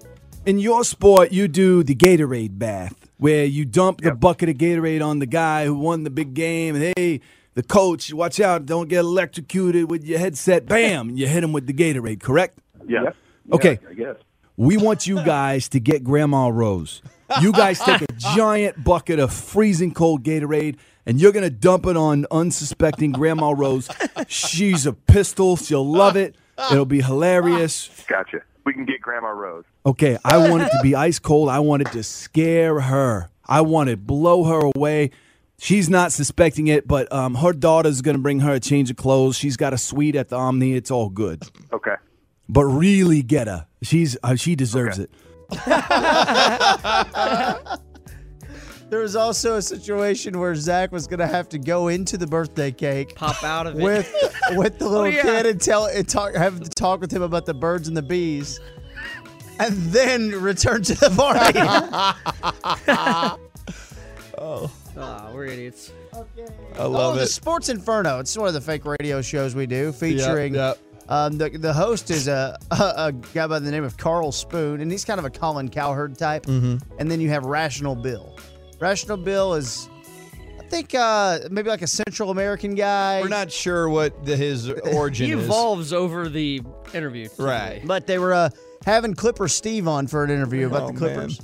In 0.47 0.59
your 0.59 0.85
sport, 0.85 1.33
you 1.33 1.49
do 1.49 1.83
the 1.83 1.95
Gatorade 1.95 2.59
bath, 2.59 3.11
where 3.19 3.45
you 3.45 3.65
dump 3.65 4.01
the 4.01 4.15
bucket 4.15 4.49
of 4.49 4.57
Gatorade 4.57 5.05
on 5.05 5.19
the 5.19 5.27
guy 5.27 5.65
who 5.65 5.75
won 5.75 6.05
the 6.05 6.11
big 6.11 6.35
game, 6.35 6.77
and 6.77 6.95
hey, 6.97 7.21
the 7.55 7.63
coach, 7.63 8.13
watch 8.13 8.39
out, 8.39 8.67
don't 8.67 8.89
get 8.89 9.01
electrocuted 9.01 9.91
with 9.91 10.05
your 10.05 10.19
headset. 10.19 10.67
Bam, 10.67 11.11
you 11.11 11.27
hit 11.27 11.43
him 11.43 11.53
with 11.53 11.67
the 11.67 11.73
Gatorade. 11.73 12.21
Correct? 12.21 12.61
Yeah. 12.87 13.11
Okay. 13.53 13.79
I 13.89 13.95
guess. 13.95 14.17
We 14.57 14.77
want 14.77 15.07
you 15.07 15.17
guys 15.25 15.69
to 15.71 15.81
get 15.81 16.05
Grandma 16.05 16.49
Rose. 16.49 17.03
You 17.41 17.53
guys 17.53 17.81
take 17.81 18.03
a 18.03 18.13
giant 18.17 18.83
bucket 18.85 19.19
of 19.19 19.33
freezing 19.33 19.93
cold 19.93 20.23
Gatorade 20.23 20.77
and 21.07 21.21
you're 21.21 21.33
going 21.33 21.45
to 21.45 21.51
dump 21.51 21.87
it 21.87 21.97
on 21.97 22.27
unsuspecting 22.31 23.13
Grandma 23.13 23.51
Rose. 23.57 23.89
She's 24.29 24.87
a 24.87 24.93
pistol. 24.93 25.57
She'll 25.57 25.87
love 25.87 26.17
it. 26.17 26.37
It'll 26.71 26.85
be 26.85 27.01
hilarious. 27.03 27.91
Gotcha. 28.09 28.43
We 28.65 28.73
can 28.73 28.85
get 28.85 29.01
Grandma 29.01 29.29
Rose. 29.29 29.65
Okay, 29.85 30.19
I 30.25 30.37
want 30.51 30.65
it 30.65 30.71
to 30.71 30.81
be 30.83 30.95
ice 30.95 31.19
cold. 31.19 31.49
I 31.49 31.61
want 31.61 31.83
it 31.83 31.93
to 31.93 32.03
scare 32.03 32.81
her. 32.81 33.31
I 33.47 33.61
want 33.61 33.89
it 33.91 34.05
blow 34.07 34.45
her 34.45 34.71
away. 34.75 35.13
She's 35.59 35.89
not 35.89 36.13
suspecting 36.13 36.67
it, 36.67 36.87
but 36.87 37.11
um, 37.13 37.37
her 37.37 37.53
daughter's 37.53 38.03
going 38.03 38.17
to 38.17 38.23
bring 38.23 38.41
her 38.41 38.55
a 38.55 38.61
change 38.61 38.91
of 38.91 38.97
clothes. 38.97 39.37
She's 39.37 39.57
got 39.57 39.73
a 39.73 39.79
suite 39.79 40.17
at 40.17 40.29
the 40.29 40.37
Omni. 40.37 40.75
It's 40.75 40.91
all 40.91 41.09
good. 41.09 41.45
Okay. 41.73 41.95
But 42.49 42.65
really 42.65 43.23
get 43.23 43.47
her. 43.47 43.67
She's 43.87 44.17
uh, 44.23 44.35
she 44.35 44.57
deserves 44.57 44.99
it. 44.99 45.11
There 48.89 49.01
was 49.01 49.17
also 49.17 49.57
a 49.57 49.63
situation 49.63 50.39
where 50.39 50.55
Zach 50.55 50.93
was 50.93 51.09
going 51.09 51.19
to 51.19 51.27
have 51.27 51.49
to 51.49 51.59
go 51.59 51.89
into 51.89 52.17
the 52.17 52.27
birthday 52.27 52.71
cake 52.71 53.17
Pop 53.17 53.43
out 53.43 53.67
of 53.67 53.77
it. 53.79 53.83
with 53.83 54.15
with 54.53 54.79
the 54.79 54.89
little 54.89 55.09
yeah. 55.09 55.23
kid 55.23 55.47
and 55.47 55.61
tell 55.61 55.87
and 55.87 56.09
talk 56.09 56.37
have 56.37 56.61
to 56.61 56.71
talk 56.71 57.01
with 57.01 57.11
him 57.11 57.23
about 57.23 57.47
the 57.47 57.55
birds 57.55 57.89
and 57.89 57.97
the 57.97 58.03
bees, 58.03 58.61
and 59.59 59.75
then 59.87 60.31
return 60.31 60.85
to 60.85 60.95
the 60.95 61.11
party. 61.11 61.59
Oh. 64.39 64.71
Ah, 64.99 65.29
oh, 65.29 65.35
we're 65.35 65.47
idiots. 65.47 65.93
Okay. 66.15 66.47
I 66.75 66.85
love 66.85 67.15
oh, 67.15 67.17
the 67.17 67.23
it. 67.23 67.29
Sports 67.29 67.71
Inferno. 67.71 68.21
It's 68.21 68.37
one 68.37 68.49
of 68.49 68.55
the 68.55 68.61
fake 68.61 68.85
radio 68.85 69.23
shows 69.23 69.55
we 69.55 69.67
do 69.67 69.93
featuring. 69.93 70.55
yep. 70.55 70.79
Um, 71.09 71.39
the, 71.39 71.51
the 71.51 71.73
host 71.73 72.11
is 72.11 72.27
a, 72.29 72.59
a, 72.71 72.93
a 72.97 73.13
guy 73.13 73.47
by 73.47 73.59
the 73.59 73.71
name 73.71 73.85
of 73.85 73.97
Carl 73.97 74.33
Spoon, 74.33 74.81
and 74.81 74.91
he's 74.91 75.05
kind 75.05 75.19
of 75.19 75.25
a 75.25 75.31
Colin 75.31 75.69
Cowherd 75.69 76.19
type. 76.19 76.47
Mm-hmm. 76.47 76.77
And 76.99 77.11
then 77.11 77.21
you 77.21 77.29
have 77.31 77.45
Rational 77.45 77.95
Bill. 77.95 78.37
Rational 78.81 79.17
Bill 79.17 79.55
is, 79.55 79.89
I 80.59 80.65
think, 80.65 80.95
uh, 80.95 81.41
maybe 81.51 81.69
like 81.71 81.83
a 81.83 81.87
Central 81.87 82.31
American 82.31 82.75
guy. 82.75 83.21
We're 83.23 83.29
not 83.29 83.51
sure 83.53 83.89
what 83.89 84.25
the, 84.25 84.37
his 84.37 84.69
origin 84.95 85.27
He 85.27 85.33
is. 85.33 85.45
evolves 85.45 85.93
over 85.93 86.29
the 86.29 86.61
interview. 86.93 87.29
Right. 87.39 87.83
But 87.85 88.07
they 88.07 88.19
were 88.19 88.35
uh, 88.35 88.51
having 88.85 89.15
Clipper 89.15 89.49
Steve 89.49 89.87
on 89.89 90.07
for 90.09 90.25
an 90.25 90.31
interview 90.31 90.67
about 90.67 90.83
Oh, 90.83 90.87
the 90.93 90.99
Clippers. 90.99 91.41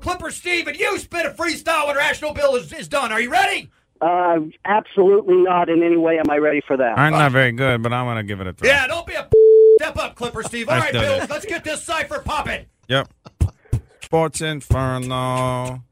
Clipper 0.00 0.30
Steve, 0.30 0.68
and 0.68 0.78
you 0.78 0.98
spit 0.98 1.26
a 1.26 1.30
freestyle 1.30 1.86
when 1.88 1.96
Rational 1.96 2.32
Bill 2.32 2.54
is, 2.54 2.72
is 2.72 2.86
done. 2.86 3.10
Are 3.10 3.20
you 3.20 3.30
ready? 3.30 3.70
Uh, 4.00 4.40
absolutely 4.64 5.36
not 5.36 5.68
in 5.68 5.82
any 5.82 5.96
way 5.96 6.18
am 6.18 6.30
I 6.30 6.36
ready 6.36 6.60
for 6.66 6.76
that. 6.76 6.98
I'm 6.98 7.12
not 7.12 7.32
very 7.32 7.52
good, 7.52 7.82
but 7.82 7.92
I'm 7.92 8.06
gonna 8.06 8.24
give 8.24 8.40
it 8.40 8.46
a 8.46 8.52
try. 8.52 8.68
Yeah, 8.68 8.86
don't 8.86 9.06
be 9.06 9.14
a 9.14 9.28
step 9.80 9.96
up, 9.96 10.14
Clipper 10.14 10.42
Steve. 10.42 10.68
All 10.68 10.78
right, 10.78 10.92
Let's 10.92 11.26
Bill, 11.26 11.26
let's 11.30 11.46
get 11.46 11.64
this 11.64 11.82
cipher 11.82 12.20
popping. 12.20 12.66
Yep. 12.88 13.08
Sports 14.02 14.40
Inferno 14.40 15.82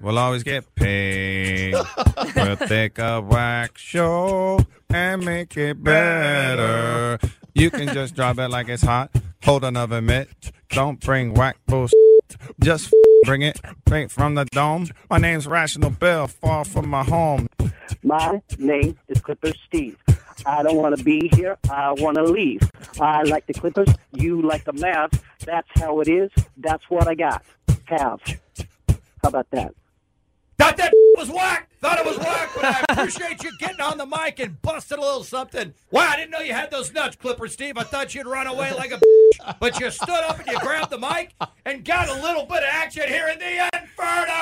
will 0.00 0.18
always 0.18 0.42
get 0.42 0.74
paid. 0.74 1.74
we'll 2.36 2.56
take 2.56 2.98
a 2.98 3.20
whack 3.20 3.78
show 3.78 4.60
and 4.90 5.24
make 5.24 5.56
it 5.56 5.82
better. 5.82 7.18
You 7.54 7.70
can 7.70 7.94
just 7.94 8.14
drop 8.14 8.38
it 8.38 8.48
like 8.48 8.68
it's 8.68 8.82
hot. 8.82 9.10
Hold 9.44 9.64
another 9.64 10.02
mitt. 10.02 10.28
Don't 10.70 11.00
bring 11.00 11.34
whack 11.34 11.56
bullshit. 11.66 11.98
Just 12.60 12.92
bring 13.24 13.42
it 13.42 13.60
straight 13.86 14.10
from 14.10 14.34
the 14.34 14.44
dome. 14.46 14.88
My 15.10 15.18
name's 15.18 15.46
Rational 15.46 15.90
Bill, 15.90 16.26
far 16.26 16.64
from 16.64 16.88
my 16.88 17.04
home. 17.04 17.46
My 18.02 18.42
name 18.58 18.98
is 19.08 19.20
Clipper 19.20 19.52
Steve. 19.66 19.96
I 20.46 20.62
don't 20.62 20.76
want 20.76 20.96
to 20.96 21.04
be 21.04 21.30
here. 21.34 21.56
I 21.70 21.92
want 21.92 22.16
to 22.16 22.22
leave. 22.24 22.60
I 23.00 23.22
like 23.22 23.46
the 23.46 23.54
Clippers. 23.54 23.88
You 24.12 24.42
like 24.42 24.64
the 24.64 24.72
Mavs. 24.72 25.20
That's 25.44 25.68
how 25.76 26.00
it 26.00 26.08
is. 26.08 26.30
That's 26.56 26.84
what 26.88 27.08
I 27.08 27.14
got. 27.14 27.44
Have. 27.86 28.20
How 29.22 29.28
about 29.28 29.50
that? 29.50 29.74
Thought 30.58 30.76
that 30.76 30.92
was 31.16 31.30
whack. 31.30 31.68
Thought 31.80 31.98
it 31.98 32.06
was 32.06 32.18
whack, 32.18 32.53
but 32.64 32.90
I 32.90 32.92
appreciate 32.92 33.42
you 33.42 33.50
getting 33.58 33.80
on 33.80 33.98
the 33.98 34.06
mic 34.06 34.40
and 34.40 34.60
busting 34.62 34.98
a 34.98 35.00
little 35.00 35.24
something. 35.24 35.74
Wow, 35.90 36.08
I 36.08 36.16
didn't 36.16 36.30
know 36.30 36.40
you 36.40 36.52
had 36.52 36.70
those 36.70 36.92
nuts, 36.92 37.16
Clipper 37.16 37.48
Steve. 37.48 37.76
I 37.76 37.82
thought 37.82 38.14
you'd 38.14 38.26
run 38.26 38.46
away 38.46 38.72
like 38.72 38.92
a 38.92 38.96
bitch, 38.96 39.56
but 39.60 39.78
you 39.80 39.90
stood 39.90 40.08
up 40.10 40.38
and 40.38 40.46
you 40.48 40.58
grabbed 40.60 40.90
the 40.90 40.98
mic 40.98 41.34
and 41.64 41.84
got 41.84 42.08
a 42.08 42.14
little 42.14 42.46
bit 42.46 42.58
of 42.58 42.68
action 42.70 43.04
here 43.06 43.28
in 43.28 43.38
the 43.38 43.70
Inferno. 43.74 44.32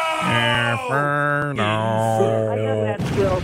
Inferno. 0.83 1.63
I 1.63 2.57
have 2.59 3.01
that 3.01 3.09
skill. 3.09 3.43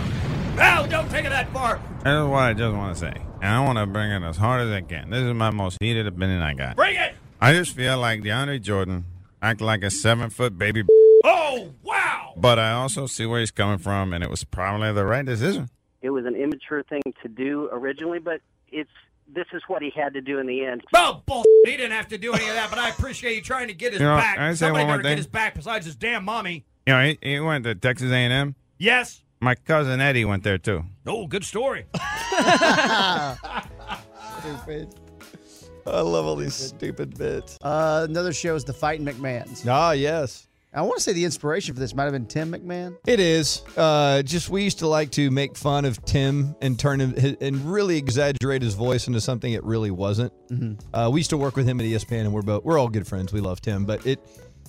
No, 0.55 0.87
don't 0.89 1.09
take 1.09 1.25
it 1.25 1.29
that 1.29 1.51
far. 1.51 1.81
This 2.03 2.13
is 2.13 2.25
what 2.25 2.43
I 2.43 2.53
just 2.53 2.75
want 2.75 2.95
to 2.95 2.99
say. 2.99 3.13
And 3.41 3.45
I 3.53 3.59
want 3.61 3.77
to 3.77 3.85
bring 3.85 4.11
it 4.11 4.23
as 4.23 4.37
hard 4.37 4.61
as 4.61 4.71
I 4.71 4.81
can. 4.81 5.09
This 5.09 5.21
is 5.23 5.33
my 5.33 5.49
most 5.49 5.77
heated 5.81 6.07
opinion 6.07 6.41
I 6.41 6.53
got. 6.53 6.75
Bring 6.75 6.95
it! 6.95 7.15
I 7.41 7.53
just 7.53 7.73
feel 7.73 7.97
like 7.97 8.21
DeAndre 8.21 8.61
Jordan 8.61 9.05
act 9.41 9.61
like 9.61 9.83
a 9.83 9.89
seven 9.89 10.29
foot 10.29 10.57
baby. 10.57 10.83
Oh, 11.23 11.73
wow! 11.83 12.33
But 12.37 12.59
I 12.59 12.71
also 12.71 13.05
see 13.07 13.25
where 13.25 13.39
he's 13.39 13.51
coming 13.51 13.77
from, 13.77 14.13
and 14.13 14.23
it 14.23 14.29
was 14.29 14.43
probably 14.43 14.91
the 14.93 15.05
right 15.05 15.25
decision. 15.25 15.69
It 16.01 16.11
was 16.11 16.25
an 16.25 16.35
immature 16.35 16.83
thing 16.83 17.01
to 17.21 17.27
do 17.27 17.67
originally, 17.71 18.19
but 18.19 18.41
it's 18.69 18.89
this 19.27 19.45
is 19.53 19.61
what 19.67 19.81
he 19.81 19.91
had 19.95 20.13
to 20.13 20.21
do 20.21 20.39
in 20.39 20.47
the 20.47 20.63
end. 20.65 20.81
Oh, 20.95 21.21
bull! 21.25 21.43
He 21.65 21.71
didn't 21.71 21.91
have 21.91 22.07
to 22.09 22.17
do 22.17 22.33
any 22.33 22.47
of 22.47 22.53
that, 22.55 22.69
but 22.69 22.79
I 22.79 22.89
appreciate 22.89 23.35
you 23.35 23.41
trying 23.41 23.67
to 23.67 23.73
get 23.73 23.91
his 23.93 24.01
You 24.01 24.07
know, 24.07 24.15
back. 24.17 24.35
can 24.37 24.43
I 24.45 24.53
say 24.53 24.65
Somebody 24.67 24.83
one 24.85 24.87
more 24.87 24.97
better 24.97 25.09
get 25.09 25.17
his 25.17 25.27
back 25.27 25.55
besides 25.55 25.85
his 25.85 25.95
damn 25.95 26.23
mommy. 26.25 26.65
You 26.87 26.93
know, 26.93 27.03
he, 27.03 27.17
he 27.21 27.39
went 27.39 27.65
to 27.65 27.75
Texas 27.75 28.11
A&M. 28.11 28.55
Yes. 28.77 29.21
My 29.41 29.55
cousin 29.55 30.01
Eddie 30.01 30.25
went 30.25 30.43
there 30.43 30.57
too. 30.57 30.83
Oh, 31.05 31.27
good 31.27 31.43
story. 31.43 31.85
Stupid. 34.39 34.95
I 35.87 36.01
love 36.01 36.25
all 36.25 36.35
these 36.35 36.53
stupid 36.53 37.17
bits. 37.17 37.57
Uh, 37.61 38.05
another 38.09 38.33
show 38.33 38.55
is 38.55 38.63
the 38.63 38.73
Fighting 38.73 39.05
McMahons. 39.05 39.65
Ah, 39.67 39.91
yes. 39.91 40.47
I 40.71 40.83
want 40.83 40.97
to 40.97 41.03
say 41.03 41.13
the 41.13 41.25
inspiration 41.25 41.73
for 41.73 41.79
this 41.79 41.95
might 41.95 42.03
have 42.03 42.13
been 42.13 42.27
Tim 42.27 42.51
McMahon. 42.51 42.95
It 43.07 43.19
is. 43.19 43.63
Uh, 43.75 44.21
just 44.21 44.49
we 44.49 44.63
used 44.63 44.79
to 44.79 44.87
like 44.87 45.09
to 45.11 45.31
make 45.31 45.57
fun 45.57 45.83
of 45.83 46.03
Tim 46.05 46.55
and 46.61 46.77
turn 46.77 47.01
him 47.01 47.35
and 47.41 47.55
really 47.71 47.97
exaggerate 47.97 48.61
his 48.61 48.75
voice 48.75 49.07
into 49.07 49.19
something 49.19 49.51
it 49.51 49.63
really 49.63 49.89
wasn't. 49.89 50.31
Mhm. 50.49 50.79
Uh, 50.93 51.09
we 51.11 51.21
used 51.21 51.31
to 51.31 51.37
work 51.37 51.55
with 51.55 51.67
him 51.67 51.79
at 51.79 51.87
ESPN, 51.87 52.21
and 52.25 52.33
we're 52.33 52.43
both 52.43 52.63
we're 52.63 52.77
all 52.77 52.87
good 52.87 53.07
friends. 53.07 53.33
We 53.33 53.41
love 53.41 53.61
Tim, 53.61 53.85
but 53.85 54.05
it. 54.05 54.19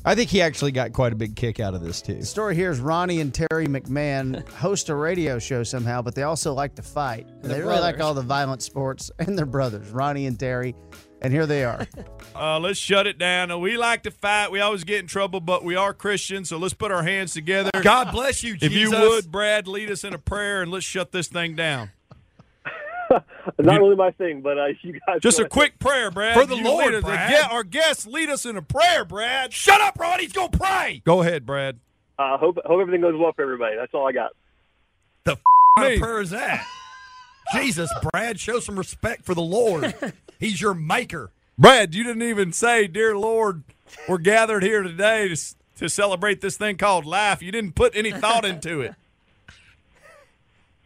I 0.03 0.15
think 0.15 0.31
he 0.31 0.41
actually 0.41 0.73
got 0.73 0.95
quite 0.95 1.13
a 1.13 1.17
big 1.17 1.37
kick 1.37 1.61
out 1.61 1.75
of 1.75 1.83
this 1.83 2.01
too. 2.01 2.15
The 2.15 2.25
story 2.25 2.55
here 2.55 2.71
is 2.71 2.81
Ronnie 2.81 3.21
and 3.21 3.35
Terry 3.35 3.67
McMahon 3.67 4.49
host 4.55 4.89
a 4.89 4.95
radio 4.95 5.39
show 5.39 5.63
somehow, 5.63 6.01
but 6.01 6.15
they 6.15 6.23
also 6.23 6.55
like 6.55 6.75
to 6.77 6.83
fight. 6.83 7.29
They're 7.43 7.57
they 7.57 7.61
really 7.61 7.81
like 7.81 8.01
all 8.01 8.15
the 8.15 8.23
violent 8.23 8.63
sports, 8.63 9.11
and 9.19 9.37
they're 9.37 9.45
brothers, 9.45 9.91
Ronnie 9.91 10.25
and 10.25 10.41
Terry. 10.41 10.75
And 11.23 11.33
here 11.33 11.47
they 11.47 11.65
are. 11.65 11.87
Uh, 12.33 12.59
let's 12.61 12.79
shut 12.79 13.07
it 13.09 13.19
down. 13.19 13.61
We 13.61 13.77
like 13.77 14.05
to 14.05 14.11
fight. 14.11 14.51
We 14.51 14.61
always 14.61 14.85
get 14.85 15.01
in 15.01 15.07
trouble, 15.09 15.41
but 15.41 15.63
we 15.63 15.75
are 15.77 15.93
Christians, 15.93 16.49
so 16.49 16.57
let's 16.57 16.73
put 16.73 16.91
our 16.93 17.03
hands 17.03 17.35
together. 17.35 17.71
God 17.83 18.13
bless 18.13 18.43
you, 18.45 18.55
Jesus. 18.57 18.69
If 18.69 18.73
you 18.81 18.91
would, 18.93 19.31
Brad, 19.31 19.67
lead 19.69 19.91
us 19.91 20.05
in 20.05 20.15
a 20.15 20.19
prayer 20.19 20.63
and 20.63 20.71
let's 20.71 20.87
shut 20.87 21.11
this 21.13 21.27
thing 21.29 21.55
down. 21.57 21.91
Not 23.11 23.81
really 23.81 23.97
my 23.97 24.13
thing, 24.13 24.41
but 24.41 24.57
uh, 24.59 24.67
you 24.81 24.99
guys. 25.07 25.21
Just 25.21 25.39
go 25.39 25.45
a 25.45 25.49
quick 25.49 25.79
prayer, 25.81 26.11
Brad. 26.11 26.35
For 26.39 26.47
the 26.47 26.57
You 26.57 26.65
Lord, 26.65 26.87
lead 26.87 26.95
us- 26.95 27.05
Brad. 27.05 27.31
Yeah, 27.33 27.49
our 27.51 27.65
guests 27.65 28.07
lead 28.07 28.31
us 28.31 28.47
in 28.47 28.57
a 28.57 28.63
prayer, 28.63 29.05
Brad. 29.05 29.53
Shut 29.53 29.81
up, 29.81 29.99
Ron. 29.99 30.21
He's 30.21 30.33
going 30.33 30.51
to 30.53 30.59
pray. 30.59 31.03
Go 31.05 31.21
ahead, 31.21 31.45
Brad. 31.45 31.79
Uh, 32.19 32.39
hope 32.39 32.59
hope 32.65 32.81
everything 32.81 33.01
goes 33.03 33.17
well 33.19 33.33
for 33.33 33.43
everybody. 33.43 33.77
That's 33.77 33.93
all 33.93 34.09
I 34.09 34.13
got. 34.13 34.31
What 35.25 35.39
kind 35.77 35.95
of 35.95 36.01
prayer 36.01 36.21
is 36.21 36.31
that? 36.31 36.65
Jesus, 37.55 37.93
Brad, 38.13 38.39
show 38.39 38.61
some 38.61 38.79
respect 38.79 39.25
for 39.25 39.35
the 39.35 39.43
Lord. 39.43 39.95
He's 40.41 40.61
your 40.61 40.75
maker. 40.75 41.31
Brad, 41.59 41.95
you 41.95 42.03
didn't 42.03 42.23
even 42.23 42.53
say, 42.53 42.87
"Dear 42.89 43.17
Lord, 43.17 43.63
we're 44.09 44.19
gathered 44.19 44.63
here 44.63 44.83
today 44.83 45.29
to, 45.29 45.55
to 45.77 45.89
celebrate 45.89 46.41
this 46.41 46.57
thing 46.57 46.77
called 46.79 47.05
life." 47.05 47.43
You 47.43 47.53
didn't 47.53 47.75
put 47.75 47.95
any 47.95 48.11
thought 48.11 48.45
into 48.47 48.81
it. 48.81 48.95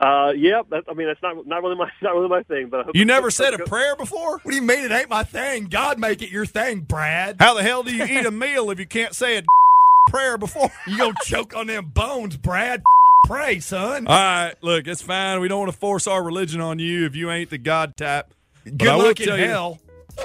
Uh, 0.00 0.32
yeah, 0.36 0.60
that, 0.70 0.82
I 0.90 0.94
mean 0.94 1.06
that's 1.06 1.22
not 1.22 1.46
not 1.46 1.62
really 1.62 1.76
my 1.76 1.88
not 2.02 2.14
really 2.14 2.28
my 2.28 2.42
thing, 2.42 2.68
but 2.68 2.80
I 2.80 2.82
hope 2.84 2.96
You 2.96 3.04
never 3.04 3.30
said 3.30 3.54
a 3.54 3.58
go- 3.58 3.64
prayer 3.64 3.94
before. 3.96 4.38
What 4.42 4.50
do 4.50 4.54
you 4.56 4.62
mean 4.62 4.80
it 4.84 4.90
ain't 4.90 5.08
my 5.08 5.22
thing? 5.22 5.66
God 5.66 5.98
make 5.98 6.20
it 6.20 6.30
your 6.30 6.44
thing, 6.46 6.80
Brad. 6.80 7.36
How 7.38 7.54
the 7.54 7.62
hell 7.62 7.82
do 7.84 7.94
you 7.94 8.04
eat 8.04 8.26
a 8.26 8.30
meal 8.30 8.70
if 8.70 8.78
you 8.80 8.86
can't 8.86 9.14
say 9.14 9.38
a 9.38 9.42
prayer 10.10 10.36
before? 10.36 10.70
You 10.86 10.98
gonna 10.98 11.14
choke 11.22 11.56
on 11.56 11.68
them 11.68 11.86
bones, 11.94 12.36
Brad? 12.36 12.82
Pray, 13.26 13.60
son. 13.60 14.06
All 14.06 14.14
right, 14.14 14.54
look, 14.60 14.86
it's 14.86 15.00
fine. 15.00 15.40
We 15.40 15.48
don't 15.48 15.60
want 15.60 15.72
to 15.72 15.78
force 15.78 16.06
our 16.06 16.22
religion 16.22 16.60
on 16.60 16.78
you 16.78 17.06
if 17.06 17.14
you 17.16 17.30
ain't 17.30 17.48
the 17.48 17.56
God 17.56 17.96
type. 17.96 18.34
But 18.64 18.78
Good 18.78 18.88
I 18.88 18.94
luck 18.96 19.20
in 19.20 19.38
hell. 19.38 19.78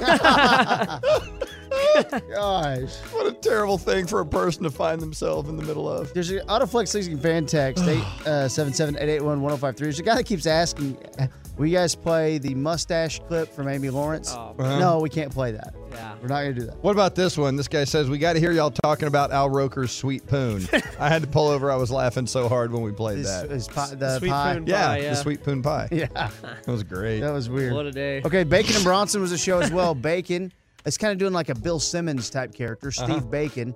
Gosh. 2.33 2.95
What 3.11 3.27
a 3.27 3.33
terrible 3.41 3.77
thing 3.77 4.07
for 4.07 4.19
a 4.21 4.25
person 4.25 4.63
to 4.63 4.69
find 4.69 5.01
themselves 5.01 5.49
in 5.49 5.57
the 5.57 5.63
middle 5.63 5.89
of. 5.89 6.13
There's 6.13 6.29
an 6.29 6.45
Autoflex 6.47 6.93
Leasing 6.93 7.17
fan 7.19 7.45
text, 7.45 7.83
uh, 7.85 8.47
877-881-1053. 8.47 9.75
There's 9.77 9.99
a 9.99 10.03
guy 10.03 10.15
that 10.15 10.25
keeps 10.25 10.45
asking, 10.45 10.97
uh, 11.19 11.27
will 11.57 11.67
you 11.67 11.75
guys 11.75 11.95
play 11.95 12.37
the 12.37 12.55
mustache 12.55 13.19
clip 13.27 13.53
from 13.53 13.67
Amy 13.67 13.89
Lawrence? 13.89 14.33
Uh-huh. 14.33 14.79
No, 14.79 14.99
we 14.99 15.09
can't 15.09 15.31
play 15.31 15.51
that. 15.51 15.73
Yeah. 15.91 16.15
We're 16.21 16.27
not 16.27 16.41
going 16.43 16.53
to 16.55 16.59
do 16.61 16.65
that. 16.67 16.77
What 16.83 16.91
about 16.91 17.15
this 17.15 17.37
one? 17.37 17.55
This 17.55 17.67
guy 17.67 17.83
says, 17.83 18.09
We 18.09 18.17
got 18.17 18.33
to 18.33 18.39
hear 18.39 18.51
y'all 18.51 18.71
talking 18.71 19.07
about 19.07 19.31
Al 19.31 19.49
Roker's 19.49 19.91
Sweet 19.91 20.25
Poon. 20.27 20.67
I 20.99 21.09
had 21.09 21.21
to 21.21 21.27
pull 21.27 21.47
over. 21.47 21.71
I 21.71 21.75
was 21.75 21.91
laughing 21.91 22.27
so 22.27 22.47
hard 22.49 22.71
when 22.71 22.81
we 22.81 22.91
played 22.91 23.17
His- 23.19 23.27
that. 23.27 23.49
his 23.49 23.67
pie- 23.67 23.95
the 23.95 24.19
Sweet 24.19 24.29
pie. 24.29 24.53
Poon 24.55 24.67
yeah, 24.67 24.87
pie, 24.87 25.01
the. 25.01 25.15
Sweet 25.15 25.43
Poon 25.43 25.61
Pie. 25.61 25.87
Yeah. 25.91 26.07
That 26.13 26.67
was 26.67 26.83
great. 26.83 27.21
That 27.21 27.31
was 27.31 27.49
weird. 27.49 27.73
What 27.73 27.85
a 27.85 27.91
day. 27.91 28.21
Okay, 28.25 28.43
Bacon 28.43 28.75
and 28.75 28.83
Bronson 28.83 29.21
was 29.21 29.31
a 29.31 29.37
show 29.37 29.59
as 29.59 29.71
well. 29.71 29.95
Bacon, 29.95 30.51
it's 30.85 30.97
kind 30.97 31.11
of 31.11 31.17
doing 31.17 31.33
like 31.33 31.49
a 31.49 31.55
Bill 31.55 31.79
Simmons 31.79 32.29
type 32.29 32.53
character, 32.53 32.91
Steve 32.91 33.09
Uh-huh. 33.09 33.19
Bacon. 33.25 33.75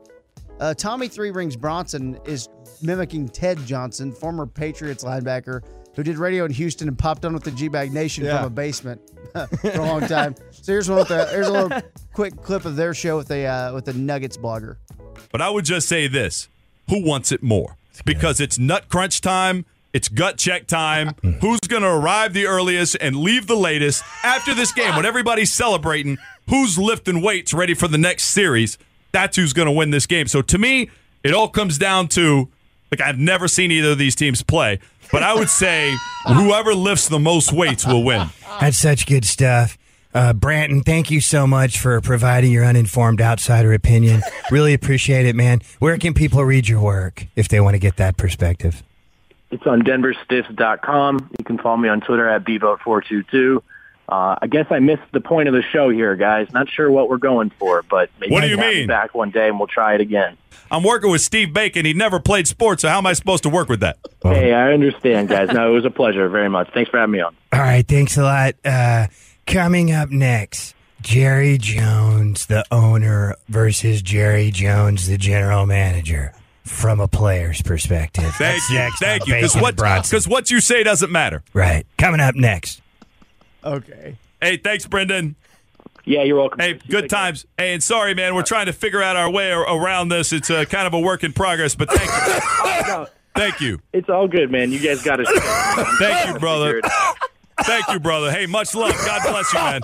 Uh, 0.59 0.73
Tommy 0.73 1.07
Three 1.07 1.31
Rings 1.31 1.55
Bronson 1.55 2.19
is 2.25 2.47
mimicking 2.81 3.27
Ted 3.29 3.57
Johnson, 3.65 4.11
former 4.11 4.45
Patriots 4.45 5.03
linebacker 5.03 5.61
who 5.95 6.03
did 6.03 6.17
radio 6.17 6.45
in 6.45 6.51
Houston 6.51 6.87
and 6.87 6.97
popped 6.97 7.23
on 7.25 7.33
with 7.33 7.43
the 7.43 7.51
G 7.51 7.67
Bag 7.67 7.91
Nation 7.93 8.25
Yeah. 8.25 8.37
from 8.37 8.47
a 8.47 8.49
basement 8.49 9.01
for 9.61 9.69
a 9.71 9.77
long 9.85 10.01
time. 10.07 10.35
So 10.51 10.71
here's 10.71 10.89
one 10.89 10.99
with 10.99 11.07
the, 11.09 11.25
here's 11.27 11.47
a 11.47 11.51
little 11.51 11.81
quick 12.13 12.41
clip 12.41 12.65
of 12.65 12.75
their 12.75 12.93
show 12.93 13.17
with 13.17 13.27
the 13.27 13.45
uh, 13.45 13.73
with 13.73 13.85
the 13.85 13.93
Nuggets 13.93 14.37
blogger. 14.37 14.77
But 15.31 15.41
I 15.41 15.49
would 15.49 15.65
just 15.65 15.87
say 15.87 16.07
this: 16.07 16.47
Who 16.89 17.03
wants 17.05 17.31
it 17.31 17.43
more? 17.43 17.77
Because 18.05 18.39
it's 18.39 18.57
nut 18.57 18.89
crunch 18.89 19.21
time. 19.21 19.65
It's 19.93 20.09
gut 20.09 20.37
check 20.39 20.65
time. 20.65 21.09
Who's 21.41 21.59
going 21.59 21.83
to 21.83 21.89
arrive 21.89 22.33
the 22.33 22.47
earliest 22.47 22.97
and 22.99 23.15
leave 23.15 23.45
the 23.45 23.55
latest 23.55 24.03
after 24.23 24.55
this 24.55 24.71
game 24.71 24.95
when 24.95 25.05
everybody's 25.05 25.51
celebrating? 25.53 26.17
Who's 26.49 26.79
lifting 26.79 27.21
weights 27.21 27.53
ready 27.53 27.75
for 27.75 27.87
the 27.87 27.99
next 27.99 28.23
series? 28.25 28.79
That's 29.11 29.37
who's 29.37 29.53
going 29.53 29.67
to 29.67 29.71
win 29.71 29.91
this 29.91 30.07
game. 30.07 30.25
So 30.25 30.41
to 30.41 30.57
me, 30.57 30.89
it 31.23 31.35
all 31.35 31.47
comes 31.47 31.77
down 31.77 32.07
to 32.09 32.49
like 32.91 33.01
I've 33.01 33.19
never 33.19 33.47
seen 33.47 33.69
either 33.71 33.91
of 33.91 33.99
these 33.99 34.15
teams 34.15 34.41
play, 34.41 34.79
but 35.13 35.23
I 35.23 35.33
would 35.35 35.49
say 35.49 35.95
whoever 36.25 36.73
lifts 36.73 37.07
the 37.07 37.19
most 37.19 37.53
weights 37.53 37.85
will 37.85 38.03
win. 38.03 38.27
That's 38.59 38.77
such 38.77 39.05
good 39.05 39.23
stuff. 39.23 39.77
Uh, 40.13 40.33
Branton, 40.33 40.83
thank 40.83 41.09
you 41.09 41.21
so 41.21 41.47
much 41.47 41.79
for 41.79 42.01
providing 42.01 42.51
your 42.51 42.65
uninformed 42.65 43.21
outsider 43.21 43.73
opinion. 43.73 44.21
really 44.51 44.73
appreciate 44.73 45.25
it, 45.25 45.35
man. 45.35 45.61
Where 45.79 45.97
can 45.97 46.13
people 46.13 46.43
read 46.43 46.67
your 46.67 46.81
work 46.81 47.27
if 47.35 47.47
they 47.47 47.59
want 47.59 47.75
to 47.75 47.79
get 47.79 47.97
that 47.97 48.17
perspective? 48.17 48.83
It's 49.51 49.65
on 49.67 49.83
denverstiffs.com. 49.83 51.29
You 51.37 51.45
can 51.45 51.59
follow 51.59 51.77
me 51.77 51.89
on 51.89 52.01
Twitter 52.01 52.27
at 52.27 52.43
bvote422. 52.43 53.61
Uh, 54.09 54.35
I 54.41 54.47
guess 54.47 54.67
I 54.69 54.79
missed 54.79 55.03
the 55.11 55.21
point 55.21 55.47
of 55.47 55.53
the 55.53 55.61
show 55.61 55.89
here, 55.89 56.15
guys. 56.15 56.51
Not 56.51 56.69
sure 56.69 56.91
what 56.91 57.09
we're 57.09 57.17
going 57.17 57.51
for, 57.51 57.83
but 57.83 58.09
maybe 58.19 58.33
What 58.33 58.41
do 58.41 58.47
you 58.49 58.57
mean? 58.57 58.87
back 58.87 59.15
one 59.15 59.31
day 59.31 59.47
and 59.47 59.57
we'll 59.57 59.67
try 59.67 59.95
it 59.95 60.01
again. 60.01 60.37
I'm 60.69 60.83
working 60.83 61.11
with 61.11 61.21
Steve 61.21 61.53
Bacon. 61.53 61.85
He 61.85 61.93
never 61.93 62.19
played 62.19 62.47
sports, 62.47 62.81
so 62.81 62.89
how 62.89 62.97
am 62.97 63.05
I 63.05 63.13
supposed 63.13 63.43
to 63.43 63.49
work 63.49 63.69
with 63.69 63.79
that? 63.81 63.97
Hey, 64.23 64.53
I 64.53 64.73
understand, 64.73 65.29
guys. 65.29 65.49
No, 65.51 65.69
it 65.71 65.73
was 65.73 65.85
a 65.85 65.91
pleasure 65.91 66.27
very 66.29 66.49
much. 66.49 66.69
Thanks 66.73 66.89
for 66.89 66.97
having 66.99 67.13
me 67.13 67.21
on. 67.21 67.35
All 67.51 67.59
right, 67.59 67.87
thanks 67.87 68.17
a 68.17 68.23
lot. 68.23 68.55
Uh, 68.65 69.07
coming 69.45 69.91
up 69.91 70.09
next, 70.09 70.75
Jerry 71.01 71.57
Jones, 71.57 72.47
the 72.47 72.65
owner, 72.71 73.35
versus 73.49 74.01
Jerry 74.01 74.51
Jones, 74.51 75.07
the 75.07 75.17
general 75.17 75.65
manager, 75.65 76.33
from 76.63 76.99
a 76.99 77.07
player's 77.07 77.61
perspective. 77.61 78.23
Thank 78.35 78.61
That's 78.69 78.69
you, 78.69 78.89
thank 78.99 79.27
you. 79.27 79.35
Because 79.35 79.55
what 79.55 79.75
because 79.75 80.27
what 80.27 80.49
you 80.49 80.59
say 80.59 80.83
doesn't 80.83 81.11
matter. 81.11 81.43
Right, 81.53 81.85
coming 81.97 82.19
up 82.19 82.35
next. 82.35 82.81
Okay. 83.63 84.17
Hey, 84.41 84.57
thanks, 84.57 84.85
Brendan. 84.85 85.35
Yeah, 86.05 86.23
you're 86.23 86.37
welcome. 86.37 86.59
Hey, 86.59 86.79
good 86.89 87.09
times. 87.09 87.45
Hey, 87.57 87.73
and 87.73 87.81
sorry, 87.81 88.13
man, 88.13 88.35
we're 88.35 88.43
trying 88.43 88.65
to 88.65 88.73
figure 88.73 89.01
out 89.01 89.15
our 89.15 89.31
way 89.31 89.51
around 89.51 90.09
this. 90.09 90.33
It's 90.33 90.49
uh, 90.49 90.65
kind 90.65 90.85
of 90.85 90.93
a 90.93 90.99
work 90.99 91.23
in 91.23 91.31
progress, 91.31 91.75
but 91.75 91.89
thank 91.89 92.09
you. 92.89 93.05
Thank 93.35 93.61
you. 93.61 93.79
It's 93.93 94.09
all 94.09 94.27
good, 94.27 94.51
man. 94.51 94.71
You 94.71 94.77
guys 94.77 95.01
got 95.01 95.19
it. 95.19 95.27
Thank 95.97 96.27
you, 96.27 96.39
brother. 96.39 96.81
Thank 97.63 97.87
you, 97.87 97.99
brother. 97.99 98.31
Hey, 98.31 98.45
much 98.45 98.75
love. 98.75 98.93
God 98.93 99.21
bless 99.27 99.51
you, 99.51 99.59
man. 99.59 99.81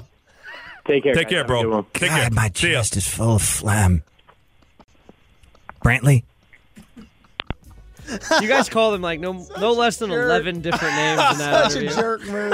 Take 0.86 1.02
care. 1.02 1.16
Take 1.16 1.24
guys. 1.24 1.30
care, 1.30 1.38
Have 1.40 1.48
bro. 1.48 1.68
one. 1.70 1.86
Take 1.96 2.10
care. 2.12 2.24
God, 2.26 2.34
my 2.34 2.50
chest 2.50 2.96
is 2.96 3.08
full 3.08 3.38
of 3.38 3.42
phlegm. 3.42 4.04
Brantley? 5.84 6.26
You 8.42 8.48
guys 8.48 8.70
called 8.70 8.96
him 8.96 9.02
like 9.02 9.20
no 9.20 9.46
no 9.60 9.72
less 9.74 9.98
than 9.98 10.10
Jerk. 10.10 10.26
eleven 10.26 10.62
different 10.62 10.96
names 10.96 11.22
in 11.34 11.38
that 11.40 11.72
Such 11.72 11.84
a 11.84 11.88
jerk 11.90 12.22
move. 12.26 12.54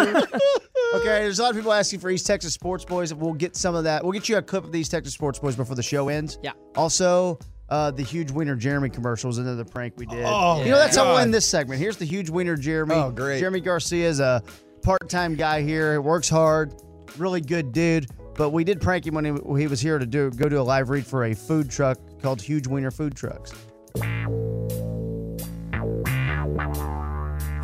okay, 0.96 1.22
there's 1.24 1.40
a 1.40 1.44
lot 1.44 1.52
of 1.52 1.56
people 1.56 1.74
asking 1.74 2.00
for 2.00 2.10
East 2.10 2.28
Texas 2.28 2.54
Sports 2.54 2.86
Boys. 2.86 3.14
We'll 3.14 3.34
get 3.34 3.56
some 3.56 3.76
of 3.76 3.84
that. 3.86 4.04
We'll 4.04 4.14
get 4.14 4.28
you 4.30 4.38
a 4.38 4.42
clip 4.42 4.64
of 4.64 4.72
these 4.72 4.90
Texas 4.90 5.14
Sports 5.14 5.40
Boys 5.40 5.56
before 5.56 5.76
the 5.76 5.84
show 5.84 6.10
ends. 6.10 6.38
Yeah. 6.44 6.52
Also, 6.76 7.40
uh, 7.70 7.92
the 7.92 8.04
huge 8.04 8.32
winner 8.32 8.56
Jeremy 8.56 8.90
commercial 8.90 9.28
was 9.28 9.38
another 9.38 9.66
prank 9.66 9.94
we 9.98 10.06
did. 10.06 10.24
Oh, 10.28 10.64
you 10.64 10.70
know 10.70 10.78
that's 10.78 10.96
how 10.98 11.06
we'll 11.06 11.18
end 11.20 11.34
this 11.34 11.46
segment. 11.48 11.80
Here's 11.80 11.98
the 11.98 12.06
huge 12.06 12.30
winner 12.30 12.56
Jeremy. 12.56 12.96
Oh, 12.96 13.12
great. 13.12 13.40
Jeremy 13.40 13.62
Garcia 13.62 14.08
is 14.08 14.20
a 14.20 14.44
part-time 14.84 15.36
guy 15.36 15.62
here. 15.62 15.94
He 15.94 15.98
works 15.98 16.30
hard. 16.30 16.74
Really 17.18 17.42
good 17.42 17.72
dude. 17.72 18.08
But 18.36 18.50
we 18.50 18.64
did 18.66 18.82
prank 18.82 19.08
him 19.08 19.16
when 19.16 19.24
he, 19.26 19.32
when 19.32 19.62
he 19.62 19.68
was 19.68 19.80
here 19.80 19.98
to 19.98 20.06
do 20.06 20.30
go 20.32 20.50
do 20.50 20.60
a 20.60 20.62
live 20.62 20.90
read 20.90 21.06
for 21.08 21.24
a 21.26 21.34
food 21.34 21.72
truck 21.72 21.98
called 22.22 22.42
Huge 22.42 22.68
Wiener 22.68 22.92
Food 22.92 23.16
Trucks. 23.16 23.54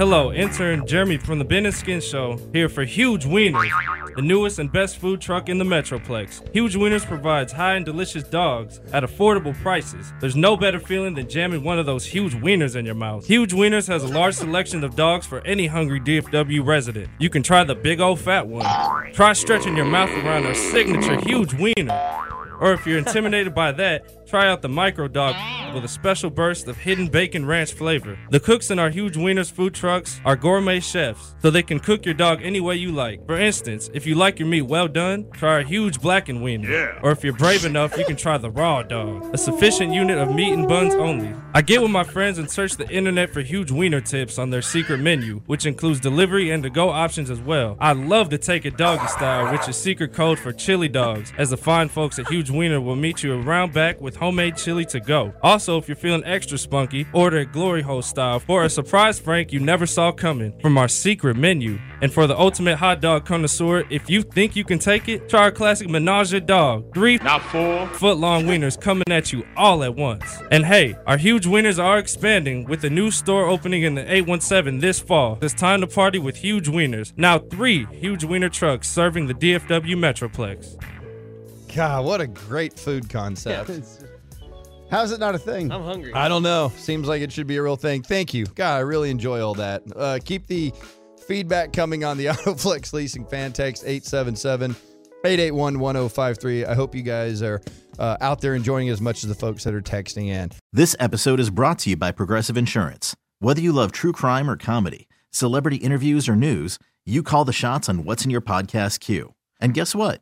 Hello, 0.01 0.33
intern 0.33 0.87
Jeremy 0.87 1.17
from 1.17 1.37
the 1.37 1.45
Ben 1.45 1.67
and 1.67 1.75
Skin 1.75 2.01
Show 2.01 2.39
here 2.53 2.67
for 2.67 2.83
Huge 2.83 3.25
Wieners, 3.25 4.15
the 4.15 4.21
newest 4.23 4.57
and 4.57 4.71
best 4.71 4.97
food 4.97 5.21
truck 5.21 5.47
in 5.47 5.59
the 5.59 5.63
Metroplex. 5.63 6.51
Huge 6.53 6.73
Wieners 6.73 7.05
provides 7.05 7.53
high 7.53 7.75
and 7.75 7.85
delicious 7.85 8.23
dogs 8.23 8.79
at 8.93 9.03
affordable 9.03 9.53
prices. 9.61 10.11
There's 10.19 10.35
no 10.35 10.57
better 10.57 10.79
feeling 10.79 11.13
than 11.13 11.29
jamming 11.29 11.63
one 11.63 11.77
of 11.77 11.85
those 11.85 12.03
huge 12.03 12.33
wieners 12.33 12.75
in 12.75 12.83
your 12.83 12.95
mouth. 12.95 13.27
Huge 13.27 13.53
Wieners 13.53 13.87
has 13.89 14.03
a 14.03 14.07
large 14.07 14.33
selection 14.33 14.83
of 14.83 14.95
dogs 14.95 15.27
for 15.27 15.45
any 15.45 15.67
hungry 15.67 15.99
DFW 15.99 16.65
resident. 16.65 17.07
You 17.19 17.29
can 17.29 17.43
try 17.43 17.63
the 17.63 17.75
big 17.75 18.01
old 18.01 18.19
fat 18.19 18.47
one. 18.47 18.65
Try 19.13 19.33
stretching 19.33 19.77
your 19.77 19.85
mouth 19.85 20.09
around 20.09 20.47
our 20.47 20.55
signature 20.55 21.19
huge 21.21 21.53
wiener. 21.53 21.93
Or 22.59 22.73
if 22.73 22.87
you're 22.87 22.97
intimidated 22.97 23.53
by 23.53 23.71
that, 23.73 24.25
try 24.27 24.47
out 24.47 24.63
the 24.63 24.69
micro 24.69 25.07
dog 25.07 25.35
with 25.73 25.85
a 25.85 25.87
special 25.87 26.29
burst 26.29 26.67
of 26.67 26.77
hidden 26.77 27.07
bacon 27.07 27.45
ranch 27.45 27.73
flavor. 27.73 28.17
The 28.29 28.39
cooks 28.39 28.71
in 28.71 28.79
our 28.79 28.89
huge 28.89 29.15
wieners 29.15 29.51
food 29.51 29.73
trucks 29.73 30.19
are 30.25 30.35
gourmet 30.35 30.79
chefs, 30.79 31.35
so 31.39 31.49
they 31.49 31.63
can 31.63 31.79
cook 31.79 32.05
your 32.05 32.13
dog 32.13 32.39
any 32.41 32.59
way 32.59 32.75
you 32.75 32.91
like. 32.91 33.25
For 33.25 33.39
instance, 33.39 33.89
if 33.93 34.05
you 34.05 34.15
like 34.15 34.39
your 34.39 34.47
meat 34.47 34.63
well 34.63 34.87
done, 34.87 35.29
try 35.31 35.53
our 35.53 35.61
huge 35.61 36.01
blackened 36.01 36.41
wiener. 36.43 36.69
Yeah. 36.69 36.99
Or 37.03 37.11
if 37.11 37.23
you're 37.23 37.33
brave 37.33 37.65
enough, 37.65 37.97
you 37.97 38.05
can 38.05 38.15
try 38.15 38.37
the 38.37 38.49
raw 38.49 38.83
dog, 38.83 39.33
a 39.33 39.37
sufficient 39.37 39.93
unit 39.93 40.17
of 40.17 40.33
meat 40.33 40.53
and 40.53 40.67
buns 40.67 40.93
only. 40.95 41.33
I 41.53 41.61
get 41.61 41.81
with 41.81 41.91
my 41.91 42.03
friends 42.03 42.37
and 42.37 42.49
search 42.49 42.77
the 42.77 42.89
internet 42.89 43.29
for 43.29 43.41
huge 43.41 43.71
wiener 43.71 44.01
tips 44.01 44.37
on 44.37 44.49
their 44.49 44.61
secret 44.61 44.99
menu, 44.99 45.41
which 45.45 45.65
includes 45.65 45.99
delivery 45.99 46.49
and 46.51 46.63
to-go 46.63 46.89
options 46.89 47.29
as 47.29 47.39
well. 47.39 47.77
I 47.79 47.93
love 47.93 48.29
to 48.29 48.37
take 48.37 48.65
it 48.65 48.77
doggy 48.77 49.07
style, 49.07 49.51
which 49.51 49.67
is 49.67 49.75
secret 49.75 50.13
code 50.13 50.39
for 50.39 50.51
chili 50.51 50.87
dogs, 50.87 51.31
as 51.37 51.49
the 51.49 51.57
fine 51.57 51.89
folks 51.89 52.19
at 52.19 52.27
Huge 52.27 52.49
Wiener 52.49 52.81
will 52.81 52.95
meet 52.95 53.23
you 53.23 53.33
around 53.33 53.73
back 53.73 53.99
with 54.01 54.15
homemade 54.15 54.57
chili 54.57 54.85
to 54.85 54.99
go. 54.99 55.33
Also, 55.43 55.60
if 55.69 55.87
you're 55.87 55.95
feeling 55.95 56.23
extra 56.25 56.57
spunky, 56.57 57.05
order 57.13 57.37
a 57.37 57.45
glory 57.45 57.81
hole 57.81 58.01
style 58.01 58.39
for 58.39 58.63
a 58.63 58.69
surprise 58.69 59.19
frank 59.19 59.51
you 59.51 59.59
never 59.59 59.85
saw 59.85 60.11
coming 60.11 60.57
from 60.61 60.77
our 60.77 60.87
secret 60.87 61.35
menu. 61.35 61.79
And 62.01 62.11
for 62.11 62.27
the 62.27 62.37
ultimate 62.37 62.77
hot 62.77 63.01
dog 63.01 63.25
connoisseur, 63.25 63.83
if 63.89 64.09
you 64.09 64.23
think 64.23 64.55
you 64.55 64.63
can 64.63 64.79
take 64.79 65.07
it, 65.07 65.29
try 65.29 65.41
our 65.43 65.51
classic 65.51 65.87
Menage 65.89 66.33
a 66.33 66.41
Dog. 66.41 66.93
Three 66.93 67.17
Not 67.17 67.41
four. 67.43 67.87
foot 67.89 68.17
long 68.17 68.45
wieners 68.45 68.79
coming 68.79 69.03
at 69.09 69.31
you 69.31 69.45
all 69.55 69.83
at 69.83 69.95
once. 69.95 70.41
And 70.51 70.65
hey, 70.65 70.95
our 71.05 71.17
huge 71.17 71.45
wieners 71.45 71.81
are 71.83 71.99
expanding 71.99 72.65
with 72.65 72.83
a 72.83 72.89
new 72.89 73.11
store 73.11 73.45
opening 73.47 73.83
in 73.83 73.95
the 73.95 74.01
817 74.01 74.79
this 74.79 74.99
fall. 74.99 75.37
It's 75.41 75.53
time 75.53 75.81
to 75.81 75.87
party 75.87 76.19
with 76.19 76.35
huge 76.35 76.67
wieners. 76.67 77.13
Now 77.17 77.39
three 77.39 77.85
huge 77.91 78.23
wiener 78.23 78.49
trucks 78.49 78.89
serving 78.89 79.27
the 79.27 79.33
DFW 79.33 79.95
Metroplex. 79.95 80.77
God, 81.73 82.05
what 82.05 82.19
a 82.19 82.27
great 82.27 82.77
food 82.77 83.09
concept. 83.09 83.69
How's 84.91 85.13
it 85.13 85.21
not 85.21 85.35
a 85.35 85.39
thing? 85.39 85.71
I'm 85.71 85.83
hungry. 85.83 86.13
I 86.13 86.27
don't 86.27 86.43
know. 86.43 86.69
Seems 86.75 87.07
like 87.07 87.21
it 87.21 87.31
should 87.31 87.47
be 87.47 87.55
a 87.55 87.63
real 87.63 87.77
thing. 87.77 88.03
Thank 88.03 88.33
you. 88.33 88.45
God, 88.45 88.75
I 88.75 88.79
really 88.79 89.09
enjoy 89.09 89.41
all 89.41 89.53
that. 89.53 89.83
Uh, 89.95 90.19
keep 90.23 90.47
the 90.47 90.73
feedback 91.25 91.71
coming 91.71 92.03
on 92.03 92.17
the 92.17 92.25
Autoflex 92.27 92.91
Leasing 92.91 93.25
fan 93.25 93.53
text 93.53 93.83
877 93.85 94.75
881 95.23 95.79
1053. 95.79 96.65
I 96.65 96.73
hope 96.73 96.93
you 96.93 97.03
guys 97.03 97.41
are 97.41 97.61
uh, 97.99 98.17
out 98.19 98.41
there 98.41 98.53
enjoying 98.53 98.89
as 98.89 98.99
much 98.99 99.23
as 99.23 99.29
the 99.29 99.35
folks 99.35 99.63
that 99.63 99.73
are 99.73 99.81
texting 99.81 100.27
in. 100.27 100.51
This 100.73 100.93
episode 100.99 101.39
is 101.39 101.49
brought 101.49 101.79
to 101.79 101.91
you 101.91 101.95
by 101.95 102.11
Progressive 102.11 102.57
Insurance. 102.57 103.15
Whether 103.39 103.61
you 103.61 103.71
love 103.71 103.93
true 103.93 104.11
crime 104.11 104.49
or 104.49 104.57
comedy, 104.57 105.07
celebrity 105.29 105.77
interviews 105.77 106.27
or 106.27 106.35
news, 106.35 106.77
you 107.05 107.23
call 107.23 107.45
the 107.45 107.53
shots 107.53 107.87
on 107.87 108.03
what's 108.03 108.25
in 108.25 108.29
your 108.29 108.41
podcast 108.41 108.99
queue. 108.99 109.35
And 109.61 109.73
guess 109.73 109.95
what? 109.95 110.21